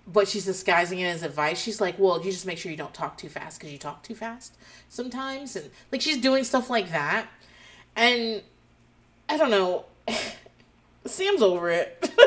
[0.07, 1.61] but she's disguising it as advice.
[1.61, 4.01] She's like, "Well, you just make sure you don't talk too fast because you talk
[4.01, 4.55] too fast
[4.89, 7.27] sometimes," and like she's doing stuff like that.
[7.95, 8.41] And
[9.29, 9.85] I don't know,
[11.05, 12.09] Sam's over it.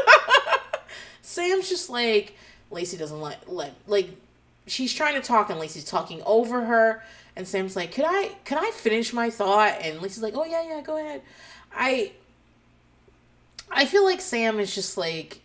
[1.37, 2.35] Sam's just like
[2.71, 4.09] Lacey doesn't let let like
[4.67, 7.03] she's trying to talk and Lacey's talking over her.
[7.37, 10.67] And Sam's like, "Could I can I finish my thought?" And Lacey's like, "Oh yeah,
[10.67, 11.21] yeah, go ahead."
[11.75, 12.13] I
[13.71, 15.41] I feel like Sam is just like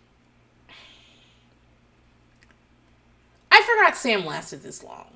[3.51, 5.07] I forgot Sam lasted this long.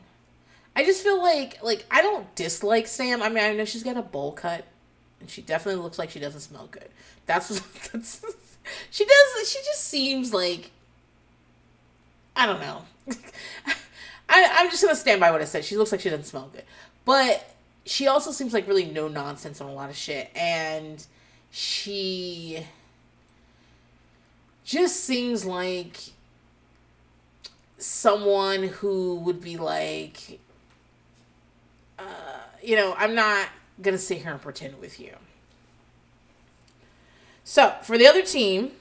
[0.76, 3.24] I just feel like like I don't dislike Sam.
[3.24, 4.66] I mean, I know she's got a bowl cut
[5.22, 6.90] and she definitely looks like she doesn't smell good.
[7.26, 7.48] That's
[7.92, 8.22] that's
[8.90, 10.72] she does she just seems like
[12.36, 12.82] I don't know.
[14.30, 15.64] I, I'm just gonna stand by what I said.
[15.64, 16.64] She looks like she doesn't smell good.
[17.06, 17.56] But
[17.86, 20.32] she also seems like really no nonsense on a lot of shit.
[20.36, 21.06] And
[21.52, 22.66] she
[24.66, 25.98] just seems like
[27.78, 30.40] someone who would be like,
[32.00, 32.04] uh,
[32.64, 33.48] you know, I'm not
[33.82, 35.14] gonna sit here and pretend with you.
[37.46, 38.72] So for the other team,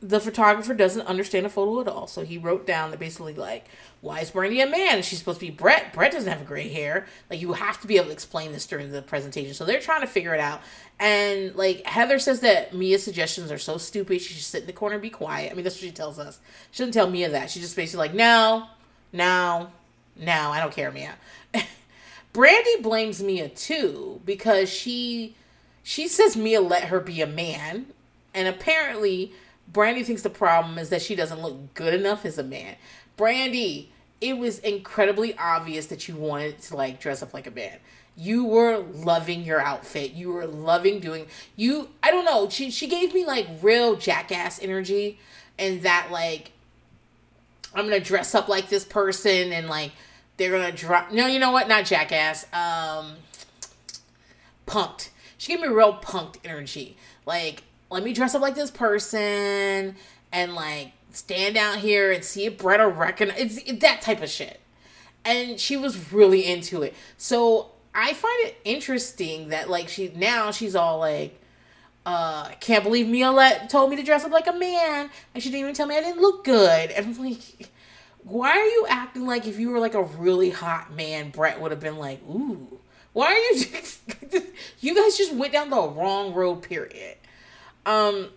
[0.00, 2.06] the photographer doesn't understand a photo at all.
[2.06, 3.66] So he wrote down that basically like,
[4.00, 5.02] why is Brandi a man?
[5.02, 5.92] She's supposed to be Brett.
[5.92, 7.06] Brett doesn't have gray hair.
[7.28, 9.54] Like you have to be able to explain this during the presentation.
[9.54, 10.60] So they're trying to figure it out.
[10.98, 14.20] And like Heather says that Mia's suggestions are so stupid.
[14.20, 15.50] She should sit in the corner and be quiet.
[15.50, 16.40] I mean that's what she tells us.
[16.70, 17.50] She doesn't tell Mia that.
[17.50, 18.68] She's just basically like, no,
[19.12, 19.70] no,
[20.16, 21.14] no, I don't care, Mia.
[22.34, 25.34] Brandi blames Mia too because she
[25.82, 27.86] she says Mia let her be a man,
[28.34, 29.32] and apparently
[29.70, 32.76] Brandi thinks the problem is that she doesn't look good enough as a man.
[33.16, 33.88] Brandi,
[34.20, 37.78] it was incredibly obvious that you wanted to like dress up like a man.
[38.16, 40.12] You were loving your outfit.
[40.12, 41.26] You were loving doing
[41.56, 45.18] you I don't know, she she gave me like real jackass energy
[45.58, 46.52] and that like
[47.74, 49.92] I'm gonna dress up like this person and like
[50.36, 51.68] they're gonna drop no, you know what?
[51.68, 52.44] Not jackass.
[52.52, 53.14] Um
[54.66, 55.08] punked.
[55.42, 56.96] She gave me real punked energy.
[57.26, 59.96] Like let me dress up like this person
[60.30, 64.60] and like stand out here and see if Bretta recognize it's that type of shit.
[65.24, 66.94] And she was really into it.
[67.16, 71.36] So I find it interesting that like she now she's all like,
[72.06, 75.50] uh, can't believe Mia let told me to dress up like a man and she
[75.50, 76.92] didn't even tell me I didn't look good.
[76.92, 77.68] And I'm like,
[78.22, 81.72] why are you acting like if you were like a really hot man, Brett would
[81.72, 82.78] have been like, ooh.
[83.12, 84.00] Why are you just,
[84.80, 87.16] you guys just went down the wrong road, period.
[87.84, 88.28] Um,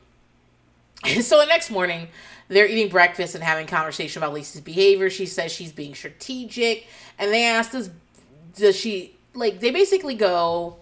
[1.21, 2.07] so the next morning,
[2.47, 5.09] they're eating breakfast and having conversation about Lisa's behavior.
[5.09, 7.89] She says she's being strategic, and they ask us,
[8.55, 9.59] does she like?
[9.59, 10.78] They basically go,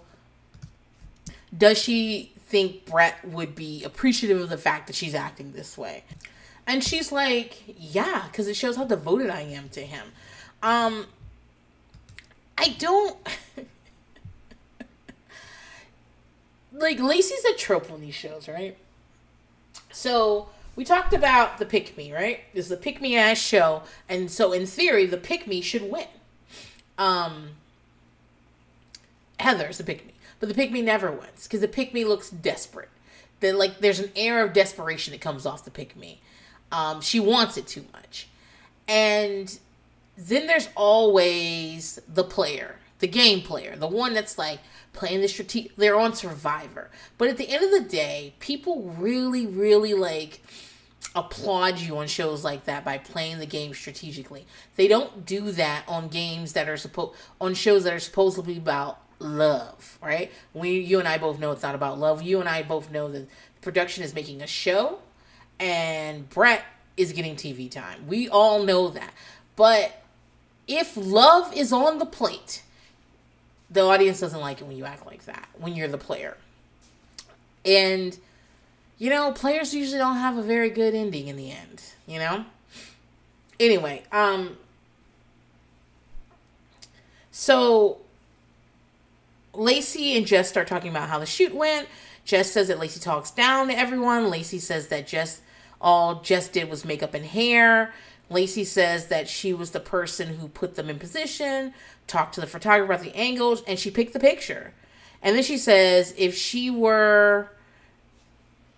[1.56, 6.04] does she think Brett would be appreciative of the fact that she's acting this way?
[6.66, 10.08] And she's like, yeah, because it shows how devoted I am to him.
[10.62, 11.08] Um,
[12.58, 13.18] I don't.
[16.74, 18.76] like Lacey's a trope on these shows, right?
[19.92, 22.42] So we talked about the pick me, right?
[22.54, 25.90] This is a pick me ass show, and so in theory, the pick me should
[25.90, 26.08] win.
[26.98, 27.50] Um,
[29.40, 32.30] Heather's the pick me, but the pick me never wins because the pick me looks
[32.30, 32.90] desperate.
[33.40, 36.22] Then like there's an air of desperation that comes off the pick me.
[36.72, 38.28] Um, she wants it too much,
[38.88, 39.60] and
[40.18, 44.60] then there's always the player, the game player, the one that's like,
[44.94, 46.90] playing the strategic they're on survivor.
[47.18, 50.42] But at the end of the day people really really like
[51.16, 54.48] applaud you on shows like that by playing the game strategically.
[54.76, 58.44] They don't do that on games that are supposed on shows that are supposed to
[58.44, 60.32] be about love right?
[60.54, 62.22] We you and i both know it's not about love.
[62.22, 63.28] You and i both know that
[63.62, 65.00] production is making a show
[65.60, 66.64] and brett
[66.98, 68.08] is getting tv time.
[68.08, 69.14] We all know that.
[69.56, 70.04] But
[70.68, 72.63] if love is on the plate
[73.74, 76.38] the audience doesn't like it when you act like that when you're the player
[77.66, 78.18] and
[78.98, 82.46] you know players usually don't have a very good ending in the end you know
[83.60, 84.58] anyway um
[87.32, 87.98] so
[89.54, 91.88] Lacey and Jess start talking about how the shoot went.
[92.26, 94.30] Jess says that Lacey talks down to everyone.
[94.30, 95.42] Lacey says that Jess
[95.82, 97.94] all Jess did was makeup and hair.
[98.30, 101.74] Lacey says that she was the person who put them in position,
[102.08, 104.74] talked to the photographer about the angles, and she picked the picture.
[105.22, 107.50] And then she says if she were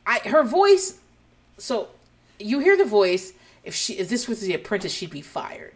[0.05, 0.99] I her voice
[1.57, 1.87] so
[2.39, 5.73] you hear the voice if she if this was the apprentice she'd be fired.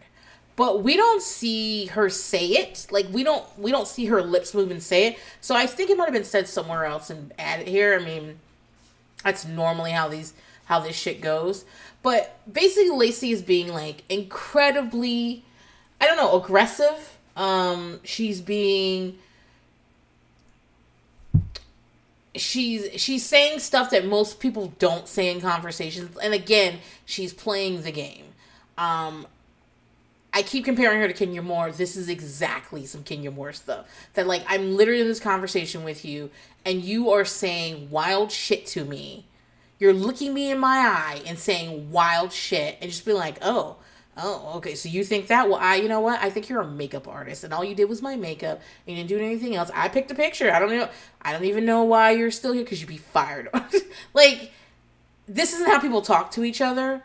[0.56, 2.86] But we don't see her say it.
[2.90, 5.18] Like we don't we don't see her lips move and say it.
[5.40, 7.98] So i think it might have been said somewhere else and added here.
[8.00, 8.38] I mean
[9.24, 10.34] that's normally how these
[10.66, 11.64] how this shit goes.
[12.02, 15.44] But basically lacey is being like incredibly
[16.00, 19.18] i don't know aggressive um she's being
[22.34, 27.82] she's she's saying stuff that most people don't say in conversations and again she's playing
[27.82, 28.24] the game
[28.78, 29.26] um
[30.32, 31.72] I keep comparing her to Kenya Moore.
[31.72, 33.86] This is exactly some Kenya Moore stuff.
[34.14, 36.30] That like I'm literally in this conversation with you
[36.64, 39.26] and you are saying wild shit to me.
[39.78, 43.76] You're looking me in my eye and saying wild shit and just be like, "Oh,
[44.22, 44.74] Oh, okay.
[44.74, 45.48] So you think that?
[45.48, 46.20] Well, I, you know what?
[46.20, 48.60] I think you're a makeup artist, and all you did was my makeup.
[48.86, 49.70] You didn't do anything else.
[49.74, 50.52] I picked a picture.
[50.52, 50.88] I don't know.
[51.22, 53.48] I don't even know why you're still here because you'd be fired.
[54.14, 54.52] like,
[55.26, 57.02] this isn't how people talk to each other,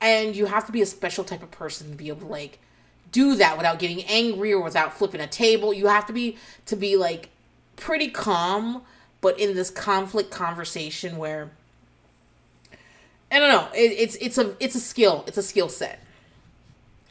[0.00, 2.58] and you have to be a special type of person to be able to like
[3.12, 5.72] do that without getting angry or without flipping a table.
[5.72, 7.30] You have to be to be like
[7.76, 8.82] pretty calm,
[9.22, 11.50] but in this conflict conversation where
[13.32, 13.68] I don't know.
[13.74, 15.24] It, it's it's a it's a skill.
[15.26, 16.00] It's a skill set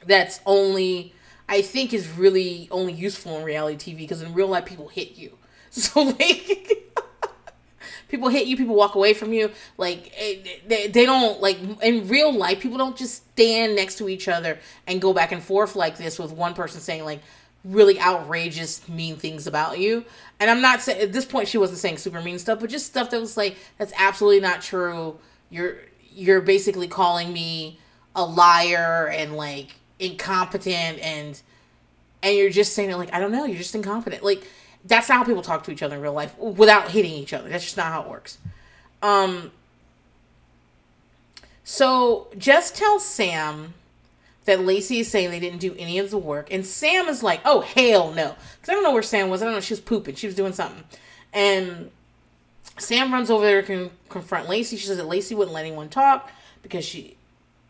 [0.06, 1.14] that's only
[1.48, 5.18] I think is really only useful in reality TV because in real life people hit
[5.18, 5.38] you.
[5.72, 6.94] So like
[8.08, 9.52] people hit you, people walk away from you.
[9.78, 10.36] Like eh,
[10.66, 14.58] they, they don't like in real life people don't just stand next to each other
[14.88, 17.20] and go back and forth like this with one person saying like
[17.66, 20.06] really outrageous mean things about you.
[20.40, 22.86] And I'm not saying at this point she wasn't saying super mean stuff, but just
[22.86, 25.20] stuff that was like that's absolutely not true.
[25.50, 25.80] You're
[26.10, 27.80] you're basically calling me
[28.16, 31.42] a liar and like incompetent and
[32.22, 34.24] and you're just saying it like I don't know, you're just incompetent.
[34.24, 34.48] Like
[34.84, 37.50] that's not how people talk to each other in real life without hitting each other.
[37.50, 38.38] That's just not how it works.
[39.02, 39.52] Um
[41.64, 43.74] so just tell Sam
[44.46, 47.42] that Lacey is saying they didn't do any of the work, and Sam is like,
[47.44, 49.42] "Oh hell no," because I don't know where Sam was.
[49.42, 49.60] I don't know.
[49.60, 50.16] She was pooping.
[50.16, 50.84] She was doing something,
[51.34, 51.90] and
[52.78, 54.78] Sam runs over there to confront Lacey.
[54.78, 56.32] She says that Lacey wouldn't let anyone talk
[56.62, 57.18] because she,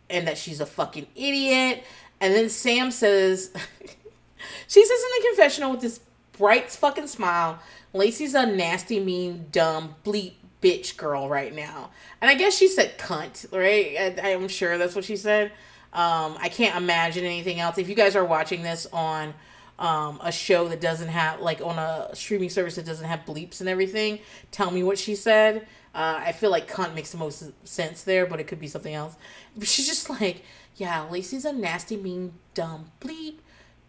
[0.09, 1.83] and that she's a fucking idiot.
[2.21, 3.51] And then Sam says,
[4.67, 5.99] she says in the confessional with this
[6.37, 7.59] bright fucking smile,
[7.93, 10.33] Lacey's a nasty, mean, dumb, bleep
[10.65, 11.91] bitch girl right now.
[12.21, 14.19] And I guess she said cunt, right?
[14.23, 15.51] I, am sure that's what she said.
[15.93, 17.77] Um, I can't imagine anything else.
[17.77, 19.35] If you guys are watching this on
[19.77, 23.59] um, a show that doesn't have, like on a streaming service that doesn't have bleeps
[23.59, 24.19] and everything,
[24.51, 25.67] tell me what she said.
[25.93, 28.93] Uh, I feel like cunt makes the most sense there, but it could be something
[28.93, 29.15] else.
[29.61, 30.43] She's just like,
[30.77, 33.35] yeah, Lacey's a nasty, mean, dumb, bleep,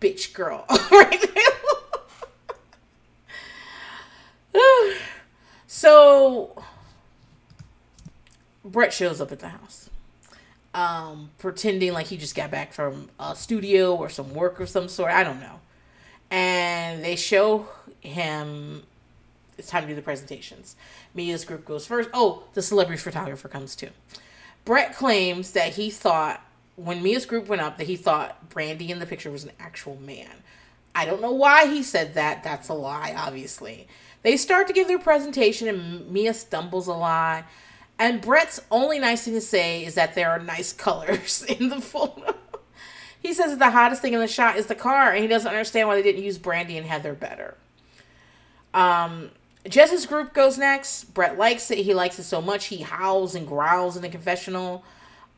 [0.00, 0.64] bitch girl.
[0.90, 1.24] right
[5.66, 6.62] so
[8.64, 9.90] Brett shows up at the house.
[10.74, 14.88] Um, pretending like he just got back from a studio or some work of some
[14.88, 15.10] sort.
[15.10, 15.60] I don't know.
[16.30, 17.68] And they show
[18.00, 18.82] him
[19.58, 20.76] it's time to do the presentations.
[21.14, 22.10] Mia's group goes first.
[22.12, 23.88] Oh, the celebrity photographer comes too.
[24.64, 26.42] Brett claims that he thought
[26.76, 29.96] when Mia's group went up that he thought Brandi in the picture was an actual
[29.96, 30.30] man.
[30.94, 32.42] I don't know why he said that.
[32.44, 33.88] That's a lie, obviously.
[34.22, 37.44] They start to give their presentation, and Mia stumbles a lot.
[37.98, 41.80] And Brett's only nice thing to say is that there are nice colors in the
[41.80, 42.34] photo.
[43.20, 45.48] he says that the hottest thing in the shot is the car, and he doesn't
[45.48, 47.56] understand why they didn't use Brandi and Heather better.
[48.74, 49.30] Um,
[49.66, 51.14] Jess's group goes next.
[51.14, 51.78] Brett likes it.
[51.78, 54.84] He likes it so much he howls and growls in the confessional.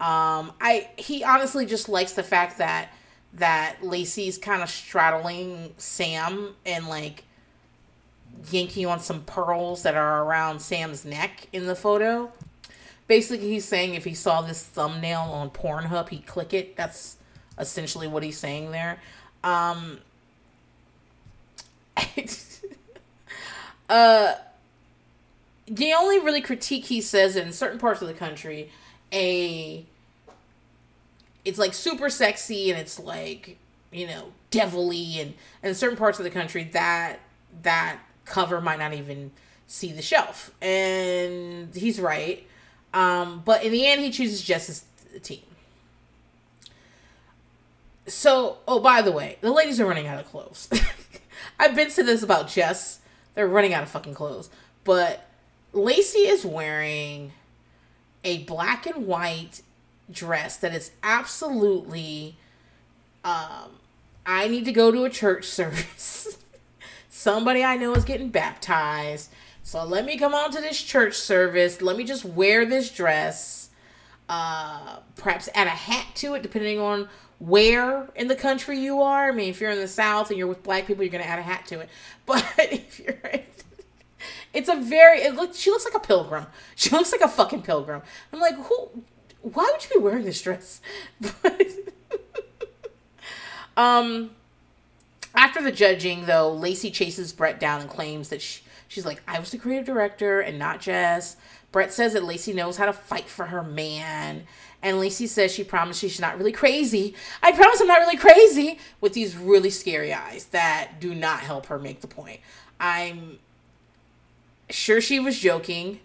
[0.01, 2.91] Um, I he honestly just likes the fact that
[3.35, 7.25] that Lacey's kind of straddling Sam and like
[8.51, 12.33] yanking on some pearls that are around Sam's neck in the photo.
[13.09, 16.77] Basically, he's saying if he saw this thumbnail on Pornhub, he'd click it.
[16.77, 17.17] That's
[17.59, 19.01] essentially what he's saying there.
[19.43, 19.99] Um,
[23.89, 24.35] uh,
[25.67, 28.71] the only really critique he says in certain parts of the country
[29.13, 29.85] a
[31.45, 33.57] it's like super sexy and it's like
[33.91, 37.21] you know devilly and, and in certain parts of the country that
[37.63, 39.31] that cover might not even
[39.67, 40.51] see the shelf.
[40.63, 42.47] And he's right.
[42.95, 44.85] Um, but in the end he chooses Jess's
[45.23, 45.43] team.
[48.07, 50.69] So oh by the way the ladies are running out of clothes.
[51.59, 53.01] I've been to this about jess.
[53.35, 54.51] They're running out of fucking clothes.
[54.85, 55.27] But
[55.73, 57.33] Lacey is wearing
[58.25, 59.63] a black and white
[60.11, 62.37] dress that is absolutely
[63.25, 63.79] um
[64.27, 66.39] I need to go to a church service.
[67.09, 69.33] Somebody I know is getting baptized.
[69.63, 71.83] So let me come on to this church service.
[71.83, 73.71] Let me just wear this dress.
[74.29, 77.09] Uh perhaps add a hat to it depending on
[77.39, 79.29] where in the country you are.
[79.29, 81.39] I mean, if you're in the South and you're with black people, you're gonna add
[81.39, 81.89] a hat to it.
[82.27, 83.17] But if you're
[84.53, 86.47] it's a very it she looks like a pilgrim.
[86.75, 88.03] She looks like a fucking pilgrim.
[88.33, 89.03] I'm like, who
[89.43, 90.81] why would you be wearing this dress?
[93.77, 94.31] Um
[95.35, 99.39] after the judging though, Lacey chases Brett down and claims that she, she's like, I
[99.39, 101.37] was the creative director and not Jess.
[101.71, 104.45] Brett says that Lacey knows how to fight for her man.
[104.83, 107.15] And Lacey says she promised she's not really crazy.
[107.43, 111.67] I promise I'm not really crazy with these really scary eyes that do not help
[111.67, 112.41] her make the point.
[112.81, 113.39] I'm
[114.71, 116.01] sure she was joking.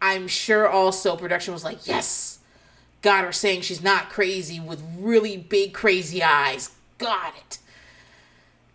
[0.00, 2.38] I'm sure also production was like, yes,
[3.02, 6.70] got her saying she's not crazy with really big crazy eyes.
[6.98, 7.34] Got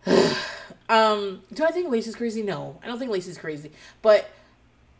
[0.06, 0.36] it.
[0.88, 2.42] um, do I think Lacey's crazy?
[2.42, 3.70] No, I don't think Lacey's crazy.
[4.02, 4.30] But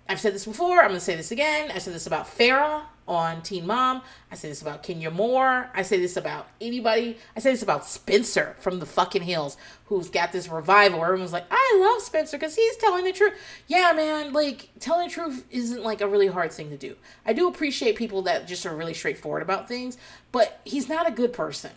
[0.08, 0.82] I've said this before.
[0.82, 1.70] I'm to say this again.
[1.70, 4.02] I said this about Farrah on Teen Mom.
[4.30, 5.68] I say this about Kenya Moore.
[5.74, 7.18] I say this about anybody.
[7.36, 9.56] I say this about Spencer from the fucking hills,
[9.86, 11.00] who's got this revival.
[11.00, 13.34] Where everyone's like, I love Spencer because he's telling the truth.
[13.66, 16.94] Yeah, man, like telling the truth isn't like a really hard thing to do.
[17.26, 19.98] I do appreciate people that just are really straightforward about things,
[20.30, 21.72] but he's not a good person.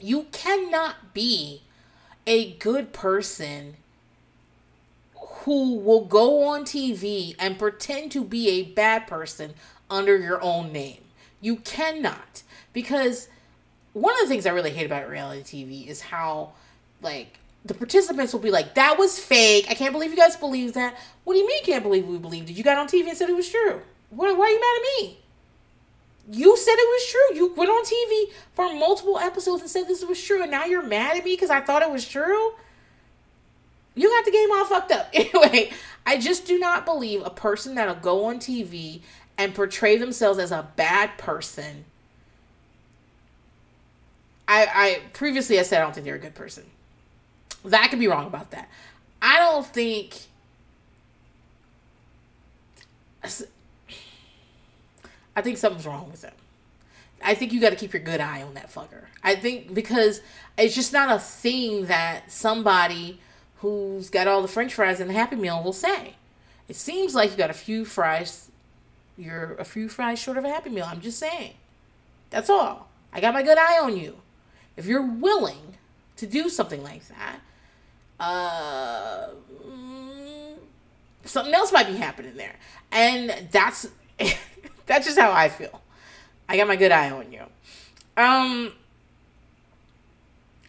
[0.00, 1.62] You cannot be
[2.26, 3.76] a good person
[5.14, 9.54] who will go on TV and pretend to be a bad person
[9.90, 11.02] under your own name.
[11.40, 12.42] You cannot.
[12.72, 13.28] Because
[13.92, 16.52] one of the things I really hate about reality TV is how,
[17.02, 19.66] like, the participants will be like, that was fake.
[19.68, 20.96] I can't believe you guys believe that.
[21.24, 22.54] What do you mean can't believe we believed it?
[22.54, 23.82] You got on TV and said it was true.
[24.10, 25.18] Why are you mad at me?
[26.32, 27.36] You said it was true.
[27.36, 30.82] You went on TV for multiple episodes and said this was true, and now you're
[30.82, 32.52] mad at me because I thought it was true?
[33.94, 35.12] You got the game all fucked up.
[35.14, 35.70] Anyway,
[36.06, 39.02] I just do not believe a person that'll go on TV
[39.40, 41.86] and portray themselves as a bad person.
[44.46, 46.64] I, I previously I said I don't think they're a good person.
[47.64, 48.68] That could be wrong about that.
[49.22, 50.18] I don't think.
[55.34, 56.34] I think something's wrong with them.
[57.22, 59.04] I think you got to keep your good eye on that fucker.
[59.22, 60.20] I think because
[60.58, 63.20] it's just not a thing that somebody
[63.60, 66.16] who's got all the French fries in the Happy Meal will say.
[66.68, 68.49] It seems like you got a few fries
[69.20, 70.86] you're a few fries short of a Happy Meal.
[70.88, 71.54] I'm just saying.
[72.30, 72.88] That's all.
[73.12, 74.16] I got my good eye on you.
[74.76, 75.76] If you're willing
[76.16, 77.40] to do something like that,
[78.18, 79.28] uh,
[79.66, 80.54] mm,
[81.24, 82.56] something else might be happening there.
[82.92, 83.88] And that's
[84.86, 85.82] that's just how I feel.
[86.48, 87.42] I got my good eye on you.
[88.16, 88.72] Um,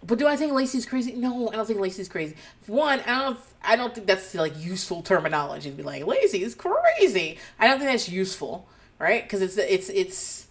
[0.05, 1.13] but do I think Lacey's crazy?
[1.13, 2.35] No, I don't think Lacey's crazy.
[2.67, 3.39] One, I don't.
[3.63, 7.37] I don't think that's like useful terminology to be like Lacey is crazy.
[7.59, 8.67] I don't think that's useful,
[8.99, 9.23] right?
[9.23, 10.47] Because it's it's it's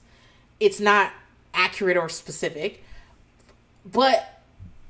[0.60, 1.12] it's not
[1.54, 2.84] accurate or specific.
[3.84, 4.42] But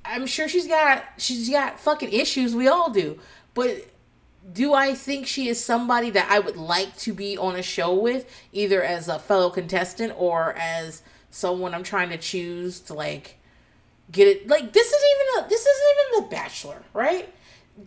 [0.04, 2.54] I'm sure she's got she's got fucking issues.
[2.54, 3.18] We all do.
[3.54, 3.86] But
[4.52, 7.94] do I think she is somebody that I would like to be on a show
[7.94, 13.36] with, either as a fellow contestant or as someone I'm trying to choose to like
[14.10, 17.32] get it like this isn't even a this isn't even the bachelor right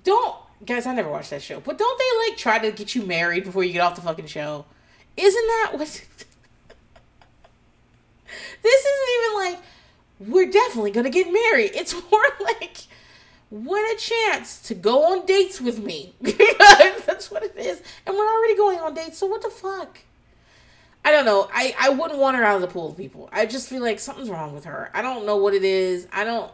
[0.03, 0.35] don't
[0.65, 3.43] guys i never watched that show but don't they like try to get you married
[3.43, 4.65] before you get off the fucking show
[5.17, 5.79] isn't that what
[8.61, 9.59] this isn't even like
[10.19, 12.77] we're definitely gonna get married it's more like
[13.49, 16.13] what a chance to go on dates with me
[17.05, 19.99] that's what it is and we're already going on dates so what the fuck
[21.05, 21.49] I don't know.
[21.53, 23.29] I, I wouldn't want her out of the pool of people.
[23.31, 24.89] I just feel like something's wrong with her.
[24.93, 26.07] I don't know what it is.
[26.13, 26.51] I don't.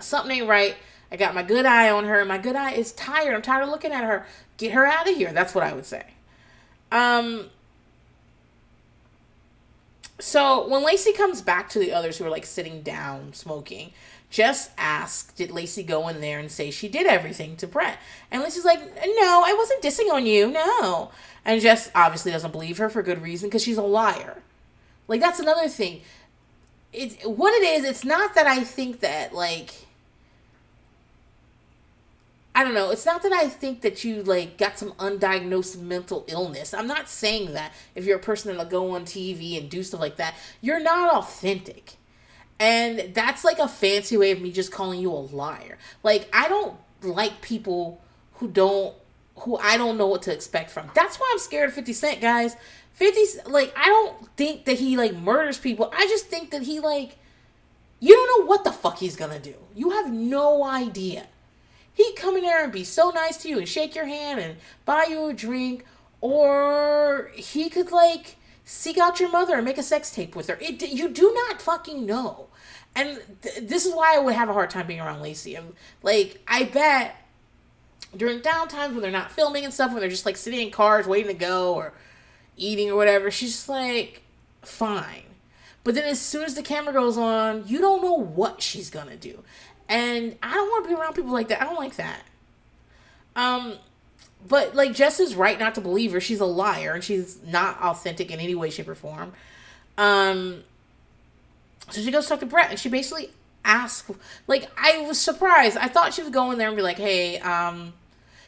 [0.00, 0.76] Something ain't right.
[1.14, 2.24] I got my good eye on her.
[2.24, 3.36] My good eye is tired.
[3.36, 4.26] I'm tired of looking at her.
[4.56, 5.32] Get her out of here.
[5.32, 6.02] That's what I would say.
[6.90, 7.50] Um.
[10.18, 13.92] So when Lacey comes back to the others who are like sitting down smoking,
[14.28, 18.00] Jess asks, Did Lacey go in there and say she did everything to Brett?
[18.32, 20.50] And Lacey's like, No, I wasn't dissing on you.
[20.50, 21.12] No.
[21.44, 24.42] And Jess obviously doesn't believe her for good reason because she's a liar.
[25.06, 26.00] Like that's another thing.
[26.92, 29.84] It's what it is, it's not that I think that like
[32.54, 32.90] I don't know.
[32.90, 36.72] It's not that I think that you like got some undiagnosed mental illness.
[36.72, 40.00] I'm not saying that if you're a person that'll go on TV and do stuff
[40.00, 41.96] like that, you're not authentic.
[42.60, 45.78] And that's like a fancy way of me just calling you a liar.
[46.04, 48.00] Like I don't like people
[48.34, 48.94] who don't
[49.38, 50.90] who I don't know what to expect from.
[50.94, 52.56] That's why I'm scared of 50 Cent, guys.
[52.92, 55.92] 50 like I don't think that he like murders people.
[55.92, 57.18] I just think that he like
[57.98, 59.54] you don't know what the fuck he's gonna do.
[59.74, 61.26] You have no idea.
[61.94, 64.56] He'd come in there and be so nice to you and shake your hand and
[64.84, 65.84] buy you a drink,
[66.20, 70.58] or he could like seek out your mother and make a sex tape with her.
[70.60, 72.48] It, you do not fucking know.
[72.96, 75.56] And th- this is why I would have a hard time being around Lacey.
[75.56, 77.16] I'm, like, I bet
[78.16, 81.06] during downtimes when they're not filming and stuff, when they're just like sitting in cars
[81.06, 81.92] waiting to go or
[82.56, 84.22] eating or whatever, she's just like,
[84.62, 85.22] fine.
[85.82, 89.16] But then as soon as the camera goes on, you don't know what she's gonna
[89.16, 89.42] do.
[89.88, 91.60] And I don't want to be around people like that.
[91.60, 92.20] I don't like that.
[93.36, 93.74] Um,
[94.46, 96.20] but like Jess is right not to believe her.
[96.20, 99.32] She's a liar and she's not authentic in any way, shape, or form.
[99.96, 100.62] Um,
[101.90, 103.30] so she goes talk to Brett and she basically
[103.64, 104.10] asks,
[104.46, 105.76] like, I was surprised.
[105.76, 107.92] I thought she was going there and be like, hey, um,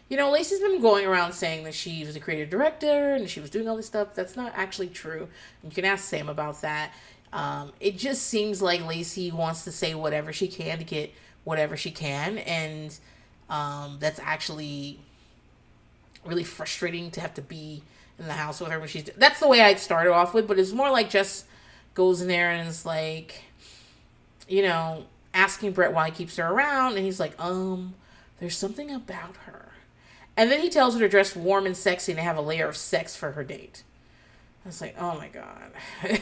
[0.09, 3.41] you know, Lacey's been going around saying that she was a creative director and she
[3.41, 4.15] was doing all this stuff.
[4.15, 5.29] That's not actually true.
[5.65, 6.93] You can ask Sam about that.
[7.33, 11.13] Um, it just seems like Lacey wants to say whatever she can to get
[11.47, 12.99] whatever she can, and
[13.49, 14.99] um, that's actually
[16.25, 17.85] really frustrating to have to be
[18.19, 19.09] in the house with her when she's.
[19.17, 21.47] That's the way I'd start off with, but it's more like just
[21.95, 23.45] goes in there and is like,
[24.49, 27.95] you know, asking Brett why he keeps her around, and he's like, um,
[28.41, 29.69] there's something about her.
[30.37, 32.77] And then he tells her to dress warm and sexy and have a layer of
[32.77, 33.85] sex for her date.
[34.65, 35.71] I was like, oh my god.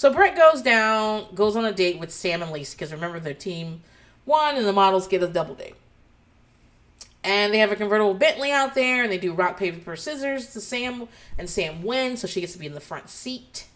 [0.00, 3.34] so Brett goes down, goes on a date with Sam and Lacey, because remember their
[3.34, 3.82] team
[4.24, 5.74] won and the models get a double date.
[7.22, 10.60] And they have a convertible Bentley out there, and they do rock, paper, scissors to
[10.62, 13.66] Sam, and Sam wins, so she gets to be in the front seat.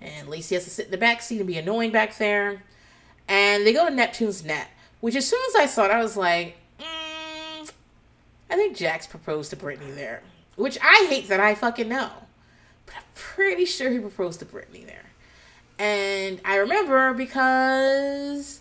[0.00, 2.62] And Lacey has to sit in the back seat and be annoying back there.
[3.26, 4.68] And they go to Neptune's net,
[5.00, 7.72] which as soon as I saw it, I was like, mm,
[8.48, 10.22] I think Jax proposed to Brittany there.
[10.54, 12.12] Which I hate that I fucking know.
[12.86, 15.06] But I'm pretty sure he proposed to Brittany there.
[15.78, 18.60] And I remember because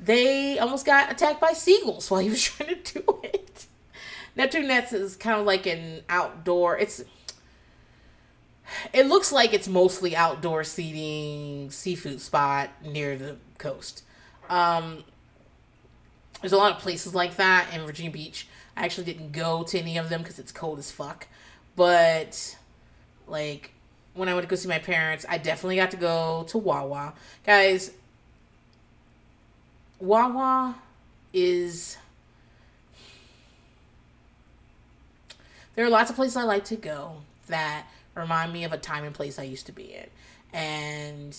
[0.00, 3.66] they almost got attacked by seagulls while he was trying to do it.
[4.36, 6.76] Neptune Nets is kind of like an outdoor.
[6.78, 7.04] It's
[8.92, 14.02] it looks like it's mostly outdoor seating seafood spot near the coast.
[14.48, 15.04] Um,
[16.40, 18.48] there's a lot of places like that in Virginia Beach.
[18.76, 21.28] I actually didn't go to any of them because it's cold as fuck.
[21.76, 22.56] But
[23.26, 23.73] like
[24.14, 27.14] when I went to go see my parents, I definitely got to go to Wawa.
[27.44, 27.90] Guys,
[30.00, 30.76] Wawa
[31.32, 31.96] is
[35.74, 37.16] there are lots of places I like to go
[37.48, 40.06] that remind me of a time and place I used to be in.
[40.52, 41.36] And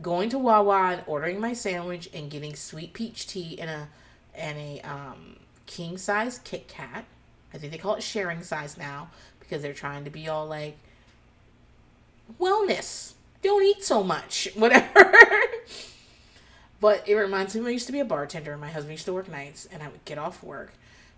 [0.00, 3.88] going to Wawa and ordering my sandwich and getting sweet peach tea and a
[4.34, 7.04] and a um, king size Kit Kat.
[7.52, 10.76] I think they call it sharing size now because they're trying to be all like
[12.40, 13.12] wellness.
[13.42, 15.12] Don't eat so much, whatever.
[16.80, 18.52] but it reminds me I used to be a bartender.
[18.52, 20.72] And my husband used to work nights, and I would get off work,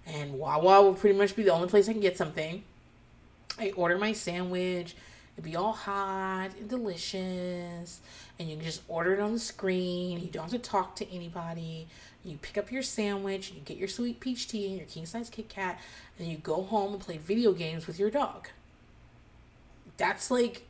[0.07, 2.63] and Wawa would pretty much be the only place I can get something.
[3.59, 4.95] I order my sandwich.
[5.35, 8.01] It'd be all hot and delicious.
[8.39, 10.21] And you can just order it on the screen.
[10.21, 11.89] You don't have to talk to anybody.
[12.25, 15.31] You pick up your sandwich, you get your sweet peach tea and your king size
[15.31, 15.79] Kit Kat,
[16.19, 18.49] and you go home and play video games with your dog.
[19.97, 20.66] That's like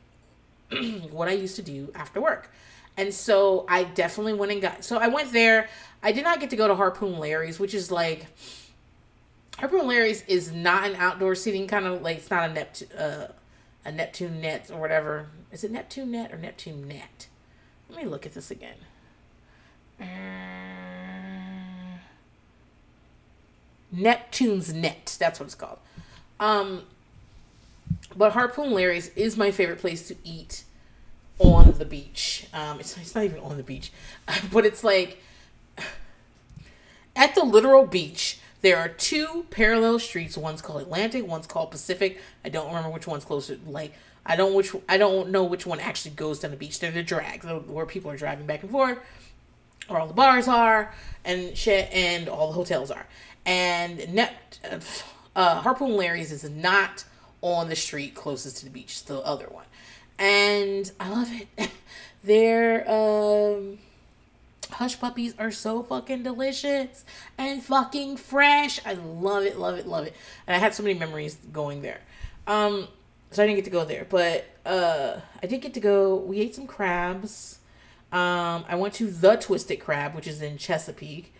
[1.11, 2.51] what I used to do after work.
[2.95, 5.69] And so I definitely went and got so I went there.
[6.01, 8.27] I did not get to go to Harpoon Larry's, which is like
[9.59, 13.31] Harpoon Larry's is not an outdoor seating kind of like it's not a Neptune uh,
[13.85, 15.27] a Neptune net or whatever.
[15.51, 17.27] Is it Neptune net or Neptune net?
[17.89, 18.75] Let me look at this again.
[19.99, 20.05] Uh,
[23.91, 25.15] Neptune's net.
[25.19, 25.79] That's what it's called.
[26.39, 26.83] Um,
[28.15, 30.63] but Harpoon Larry's is my favorite place to eat
[31.39, 32.47] on the beach.
[32.53, 33.91] Um, it's, it's not even on the beach,
[34.51, 35.21] but it's like
[37.15, 38.39] at the literal beach.
[38.61, 40.35] There are two parallel streets.
[40.35, 41.27] One's called Atlantic.
[41.27, 42.19] One's called Pacific.
[42.43, 43.59] I don't remember which one's closer.
[43.67, 43.93] Like
[44.25, 46.79] I don't which I don't know which one actually goes down the beach.
[46.79, 48.97] They're the drags where people are driving back and forth,
[49.87, 53.05] where all the bars are and shit, and all the hotels are.
[53.45, 54.59] And net
[55.35, 57.05] uh, Harpoon Larry's is not
[57.53, 59.03] on the street closest to the beach.
[59.05, 59.65] The other one,
[60.19, 61.71] and I love it.
[62.23, 63.79] Their um,
[64.71, 67.05] hush puppies are so fucking delicious
[67.37, 68.79] and fucking fresh.
[68.85, 70.15] I love it, love it, love it.
[70.45, 72.01] And I had so many memories going there.
[72.47, 72.87] Um,
[73.31, 76.15] so I didn't get to go there, but uh, I did get to go.
[76.15, 77.59] We ate some crabs.
[78.11, 81.33] Um, I went to the Twisted Crab, which is in Chesapeake.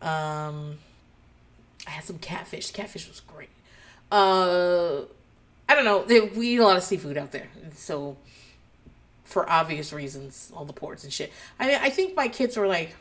[0.00, 0.78] Um,
[1.86, 2.70] I had some catfish.
[2.70, 3.50] Catfish was great.
[4.10, 5.02] Uh,
[5.68, 6.04] I don't know.
[6.36, 8.16] We eat a lot of seafood out there, so
[9.24, 11.32] for obvious reasons, all the ports and shit.
[11.58, 12.94] I mean, I think my kids were like,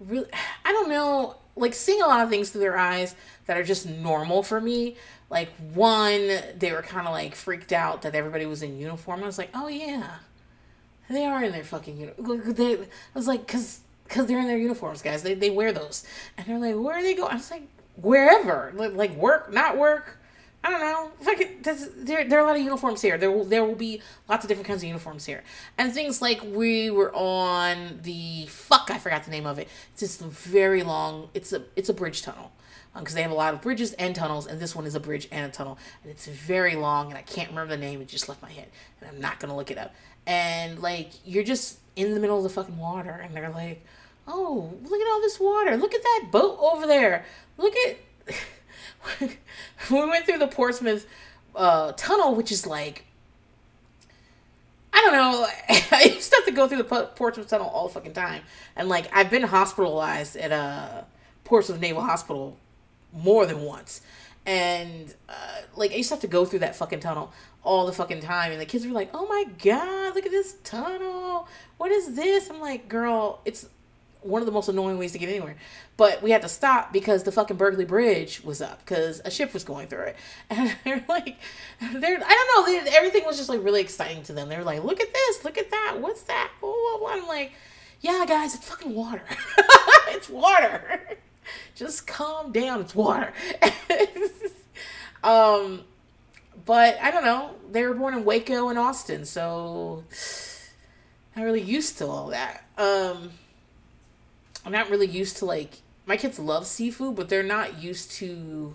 [0.00, 0.28] really.
[0.64, 3.14] I don't know, like seeing a lot of things through their eyes
[3.46, 4.96] that are just normal for me.
[5.30, 6.28] Like one,
[6.58, 9.22] they were kind of like freaked out that everybody was in uniform.
[9.22, 10.16] I was like, oh yeah,
[11.08, 12.52] they are in their fucking uniform.
[12.52, 15.22] They, I was like, cause, cause they're in their uniforms, guys.
[15.22, 16.04] They they wear those,
[16.36, 17.30] and they're like, where are they going?
[17.30, 20.18] I was like, wherever, like work, not work.
[20.62, 21.10] I don't know.
[21.24, 23.16] Like there, there are a lot of uniforms here.
[23.16, 25.42] There will, there will be lots of different kinds of uniforms here,
[25.78, 28.90] and things like we were on the fuck.
[28.90, 29.68] I forgot the name of it.
[29.92, 31.30] It's just very long.
[31.32, 32.52] It's a, it's a bridge tunnel,
[32.94, 35.00] because um, they have a lot of bridges and tunnels, and this one is a
[35.00, 38.02] bridge and a tunnel, and it's very long, and I can't remember the name.
[38.02, 38.68] It just left my head,
[39.00, 39.94] and I'm not gonna look it up.
[40.26, 43.82] And like you're just in the middle of the fucking water, and they're like,
[44.28, 45.78] "Oh, look at all this water!
[45.78, 47.24] Look at that boat over there!
[47.56, 47.96] Look at."
[49.20, 49.28] we
[49.90, 51.06] went through the Portsmouth
[51.54, 53.04] uh, tunnel, which is like
[54.92, 55.46] I don't know.
[55.96, 58.42] I used to have to go through the Portsmouth Tunnel all the fucking time,
[58.76, 61.04] and like I've been hospitalized at a
[61.44, 62.56] Portsmouth Naval Hospital
[63.12, 64.02] more than once,
[64.46, 67.32] and uh, like I used to have to go through that fucking tunnel
[67.62, 70.56] all the fucking time, and the kids were like, "Oh my god, look at this
[70.64, 71.48] tunnel!
[71.78, 73.68] What is this?" I'm like, "Girl, it's
[74.22, 75.56] one of the most annoying ways to get anywhere.
[75.96, 79.52] But we had to stop because the fucking Berkley Bridge was up because a ship
[79.52, 80.16] was going through it.
[80.50, 81.38] And they're like,
[81.80, 84.48] they're, I don't know, they, everything was just like really exciting to them.
[84.48, 86.50] They were like, look at this, look at that, what's that?
[86.60, 87.10] Blah, blah, blah.
[87.10, 87.52] I'm like,
[88.00, 89.22] yeah, guys, it's fucking water.
[90.08, 91.18] it's water.
[91.74, 93.32] just calm down, it's water.
[95.24, 95.84] um,
[96.64, 97.54] but I don't know.
[97.70, 100.04] They were born in Waco and Austin, so
[101.36, 102.64] I'm really used to all that.
[102.76, 103.32] Um,
[104.64, 108.74] I'm not really used to like my kids love seafood, but they're not used to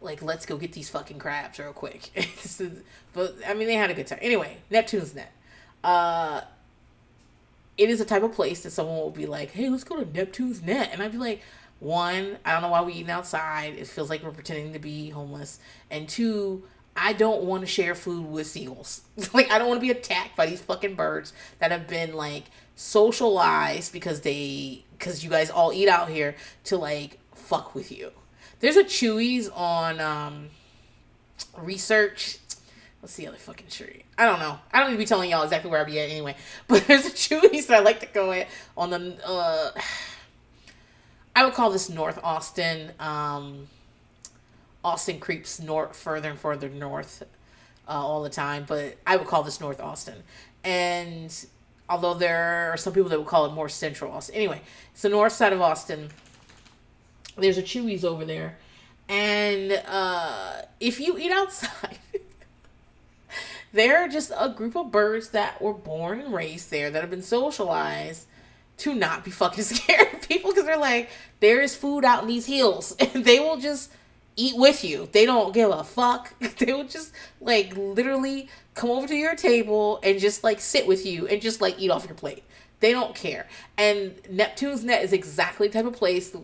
[0.00, 2.10] like let's go get these fucking crabs real quick.
[3.12, 4.18] but I mean they had a good time.
[4.22, 5.32] Anyway, Neptune's Net.
[5.82, 6.42] Uh
[7.78, 10.04] it is a type of place that someone will be like, "Hey, let's go to
[10.12, 11.40] Neptune's Net," and I'd be like,
[11.82, 13.74] one, I don't know why we're eating outside.
[13.74, 15.58] It feels like we're pretending to be homeless,
[15.90, 16.62] and two,
[16.94, 19.02] I don't want to share food with seagulls.
[19.34, 22.44] like I don't want to be attacked by these fucking birds that have been like
[22.76, 28.12] socialized because they because you guys all eat out here to like fuck with you.
[28.60, 30.50] There's a Chuy's on um
[31.58, 32.38] research.
[33.00, 34.04] What's the other fucking tree?
[34.16, 34.60] I don't know.
[34.72, 36.36] I don't need to be telling y'all exactly where I be at anyway.
[36.68, 39.72] But there's a Chuy's that I like to go at on the uh
[41.34, 42.92] I would call this North Austin.
[43.00, 43.68] Um
[44.84, 47.22] Austin creeps north further and further north
[47.88, 50.22] uh, all the time, but I would call this North Austin.
[50.64, 51.32] And
[51.92, 54.34] although there are some people that would call it more central Austin.
[54.34, 54.62] Anyway,
[54.92, 56.08] it's the north side of Austin.
[57.36, 58.56] There's a Chuy's over there.
[59.10, 61.98] And uh, if you eat outside,
[63.74, 67.22] they're just a group of birds that were born and raised there that have been
[67.22, 68.26] socialized
[68.78, 72.28] to not be fucking scared of people because they're like, there is food out in
[72.28, 72.96] these hills.
[73.14, 73.92] And they will just
[74.36, 75.08] eat with you.
[75.12, 76.34] They don't give a fuck.
[76.58, 81.04] They will just like literally come over to your table and just like sit with
[81.04, 82.44] you and just like eat off your plate.
[82.80, 83.46] They don't care.
[83.78, 86.34] And Neptune's Net is exactly the type of place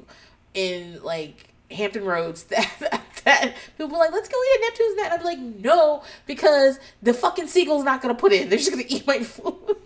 [0.54, 5.12] in like Hampton Roads that, that people are like, let's go eat at Neptune's Net.
[5.12, 8.48] I'm like, no, because the fucking seagull's not gonna put in.
[8.48, 9.76] They're just gonna eat my food.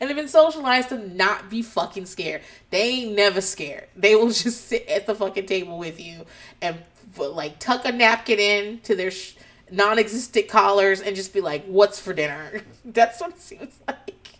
[0.00, 2.42] and they've been socialized to not be fucking scared.
[2.70, 3.88] They ain't never scared.
[3.96, 6.26] They will just sit at the fucking table with you
[6.60, 6.78] and
[7.16, 9.34] like tuck a napkin in to their sh-
[9.70, 14.38] non-existent collars and just be like, "What's for dinner?" That's what it seems like.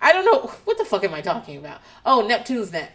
[0.00, 1.80] I don't know what the fuck am I talking about.
[2.06, 2.92] Oh, Neptune's net.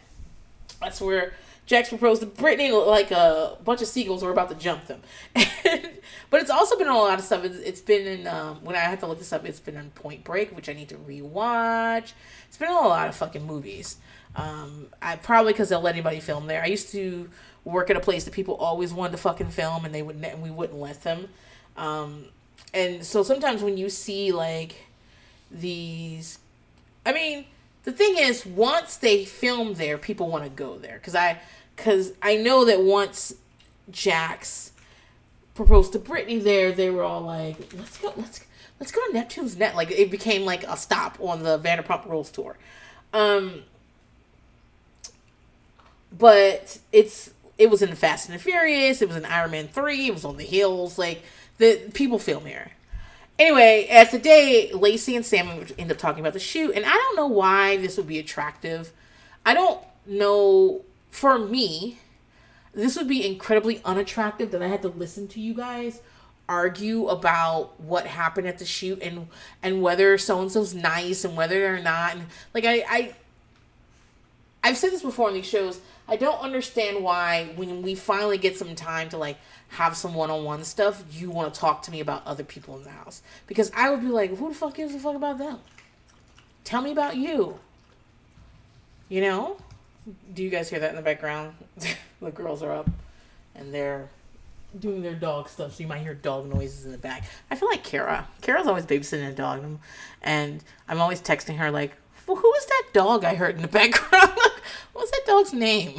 [0.79, 1.33] That's where
[1.65, 5.01] Jax proposed to Brittany like a bunch of seagulls were about to jump them.
[5.33, 7.45] but it's also been a lot of stuff.
[7.45, 9.45] It's, it's been in um, when I had to look this up.
[9.45, 12.13] It's been in Point Break, which I need to rewatch.
[12.47, 13.97] It's been a lot of fucking movies.
[14.35, 16.63] Um, I probably because they'll let anybody film there.
[16.63, 17.29] I used to
[17.65, 20.41] work at a place that people always wanted to fucking film, and they would and
[20.41, 21.29] we wouldn't let them.
[21.77, 22.25] Um,
[22.73, 24.85] and so sometimes when you see like
[25.51, 26.39] these,
[27.05, 27.45] I mean,
[27.83, 31.39] the thing is, once they film there, people want to go there because I,
[31.75, 33.35] because I know that once
[33.91, 34.71] Jax
[35.53, 38.41] proposed to Brittany there, they were all like, "Let's go, let's
[38.79, 42.31] let's go to Neptune's Net." Like it became like a stop on the Vanderpump Rules
[42.31, 42.57] tour.
[43.13, 43.63] Um,
[46.17, 49.01] but it's it was in Fast and the Furious.
[49.01, 50.07] It was in Iron Man three.
[50.07, 50.97] It was on the hills.
[50.97, 51.23] Like
[51.57, 52.71] the people film here.
[53.39, 56.91] Anyway, as the day, Lacey and Sam end up talking about the shoot, and I
[56.93, 58.91] don't know why this would be attractive.
[59.45, 60.81] I don't know.
[61.09, 61.99] For me,
[62.73, 66.01] this would be incredibly unattractive that I had to listen to you guys
[66.49, 69.27] argue about what happened at the shoot and
[69.61, 72.15] and whether so and so's nice and whether they're not.
[72.15, 73.15] And like I I
[74.63, 75.79] I've said this before on these shows.
[76.07, 79.37] I don't understand why when we finally get some time to like
[79.69, 82.89] have some one-on-one stuff, you want to talk to me about other people in the
[82.89, 85.59] house because I would be like, who the fuck gives a fuck about them?
[86.63, 87.59] Tell me about you.
[89.09, 89.57] You know?
[90.33, 91.55] Do you guys hear that in the background?
[92.21, 92.89] the girls are up
[93.55, 94.09] and they're
[94.79, 97.23] doing their dog stuff, so you might hear dog noises in the back.
[97.49, 98.27] I feel like Kara.
[98.41, 99.63] Kara's always babysitting a dog,
[100.21, 101.93] and I'm always texting her like,
[102.25, 104.31] well, "Who was that dog I heard in the background?
[104.93, 105.95] What's that dog's name?"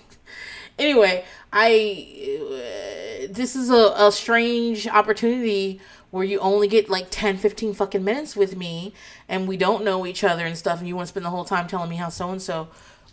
[0.78, 7.36] anyway, I uh, this is a, a strange opportunity where you only get like 10
[7.36, 8.92] 15 fucking minutes with me
[9.28, 11.44] and we don't know each other and stuff and you want to spend the whole
[11.44, 12.68] time telling me how so and so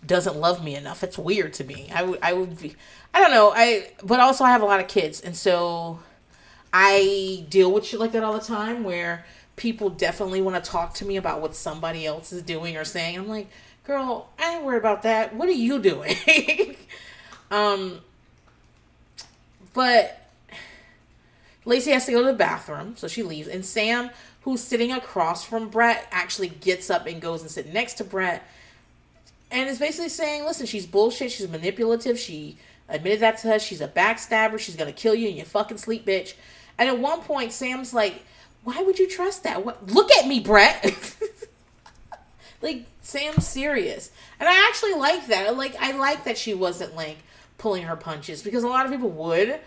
[0.06, 2.76] doesn't love me enough it's weird to me i would i would be
[3.14, 6.00] i don't know i but also i have a lot of kids and so
[6.72, 9.26] i deal with shit like that all the time where
[9.56, 13.18] people definitely want to talk to me about what somebody else is doing or saying
[13.18, 13.50] i'm like
[13.86, 16.16] girl i ain't worried about that what are you doing
[17.52, 18.00] um
[19.74, 20.26] but
[21.66, 23.48] Lacey has to go to the bathroom, so she leaves.
[23.48, 24.12] And Sam,
[24.42, 28.48] who's sitting across from Brett, actually gets up and goes and sits next to Brett.
[29.52, 31.32] And is basically saying, listen, she's bullshit.
[31.32, 32.20] She's manipulative.
[32.20, 32.58] She
[32.88, 33.64] admitted that to us.
[33.64, 34.60] She's a backstabber.
[34.60, 36.36] She's going to kill you in your fucking sleep, bitch.
[36.78, 38.24] And at one point, Sam's like,
[38.64, 39.66] why would you trust that?
[39.66, 39.88] What?
[39.92, 40.84] Look at me, Brett.
[42.66, 44.12] like, Sam's serious.
[44.40, 45.56] And I actually like that.
[45.56, 47.18] Like, I like that she wasn't, like,
[47.58, 49.60] pulling her punches because a lot of people would.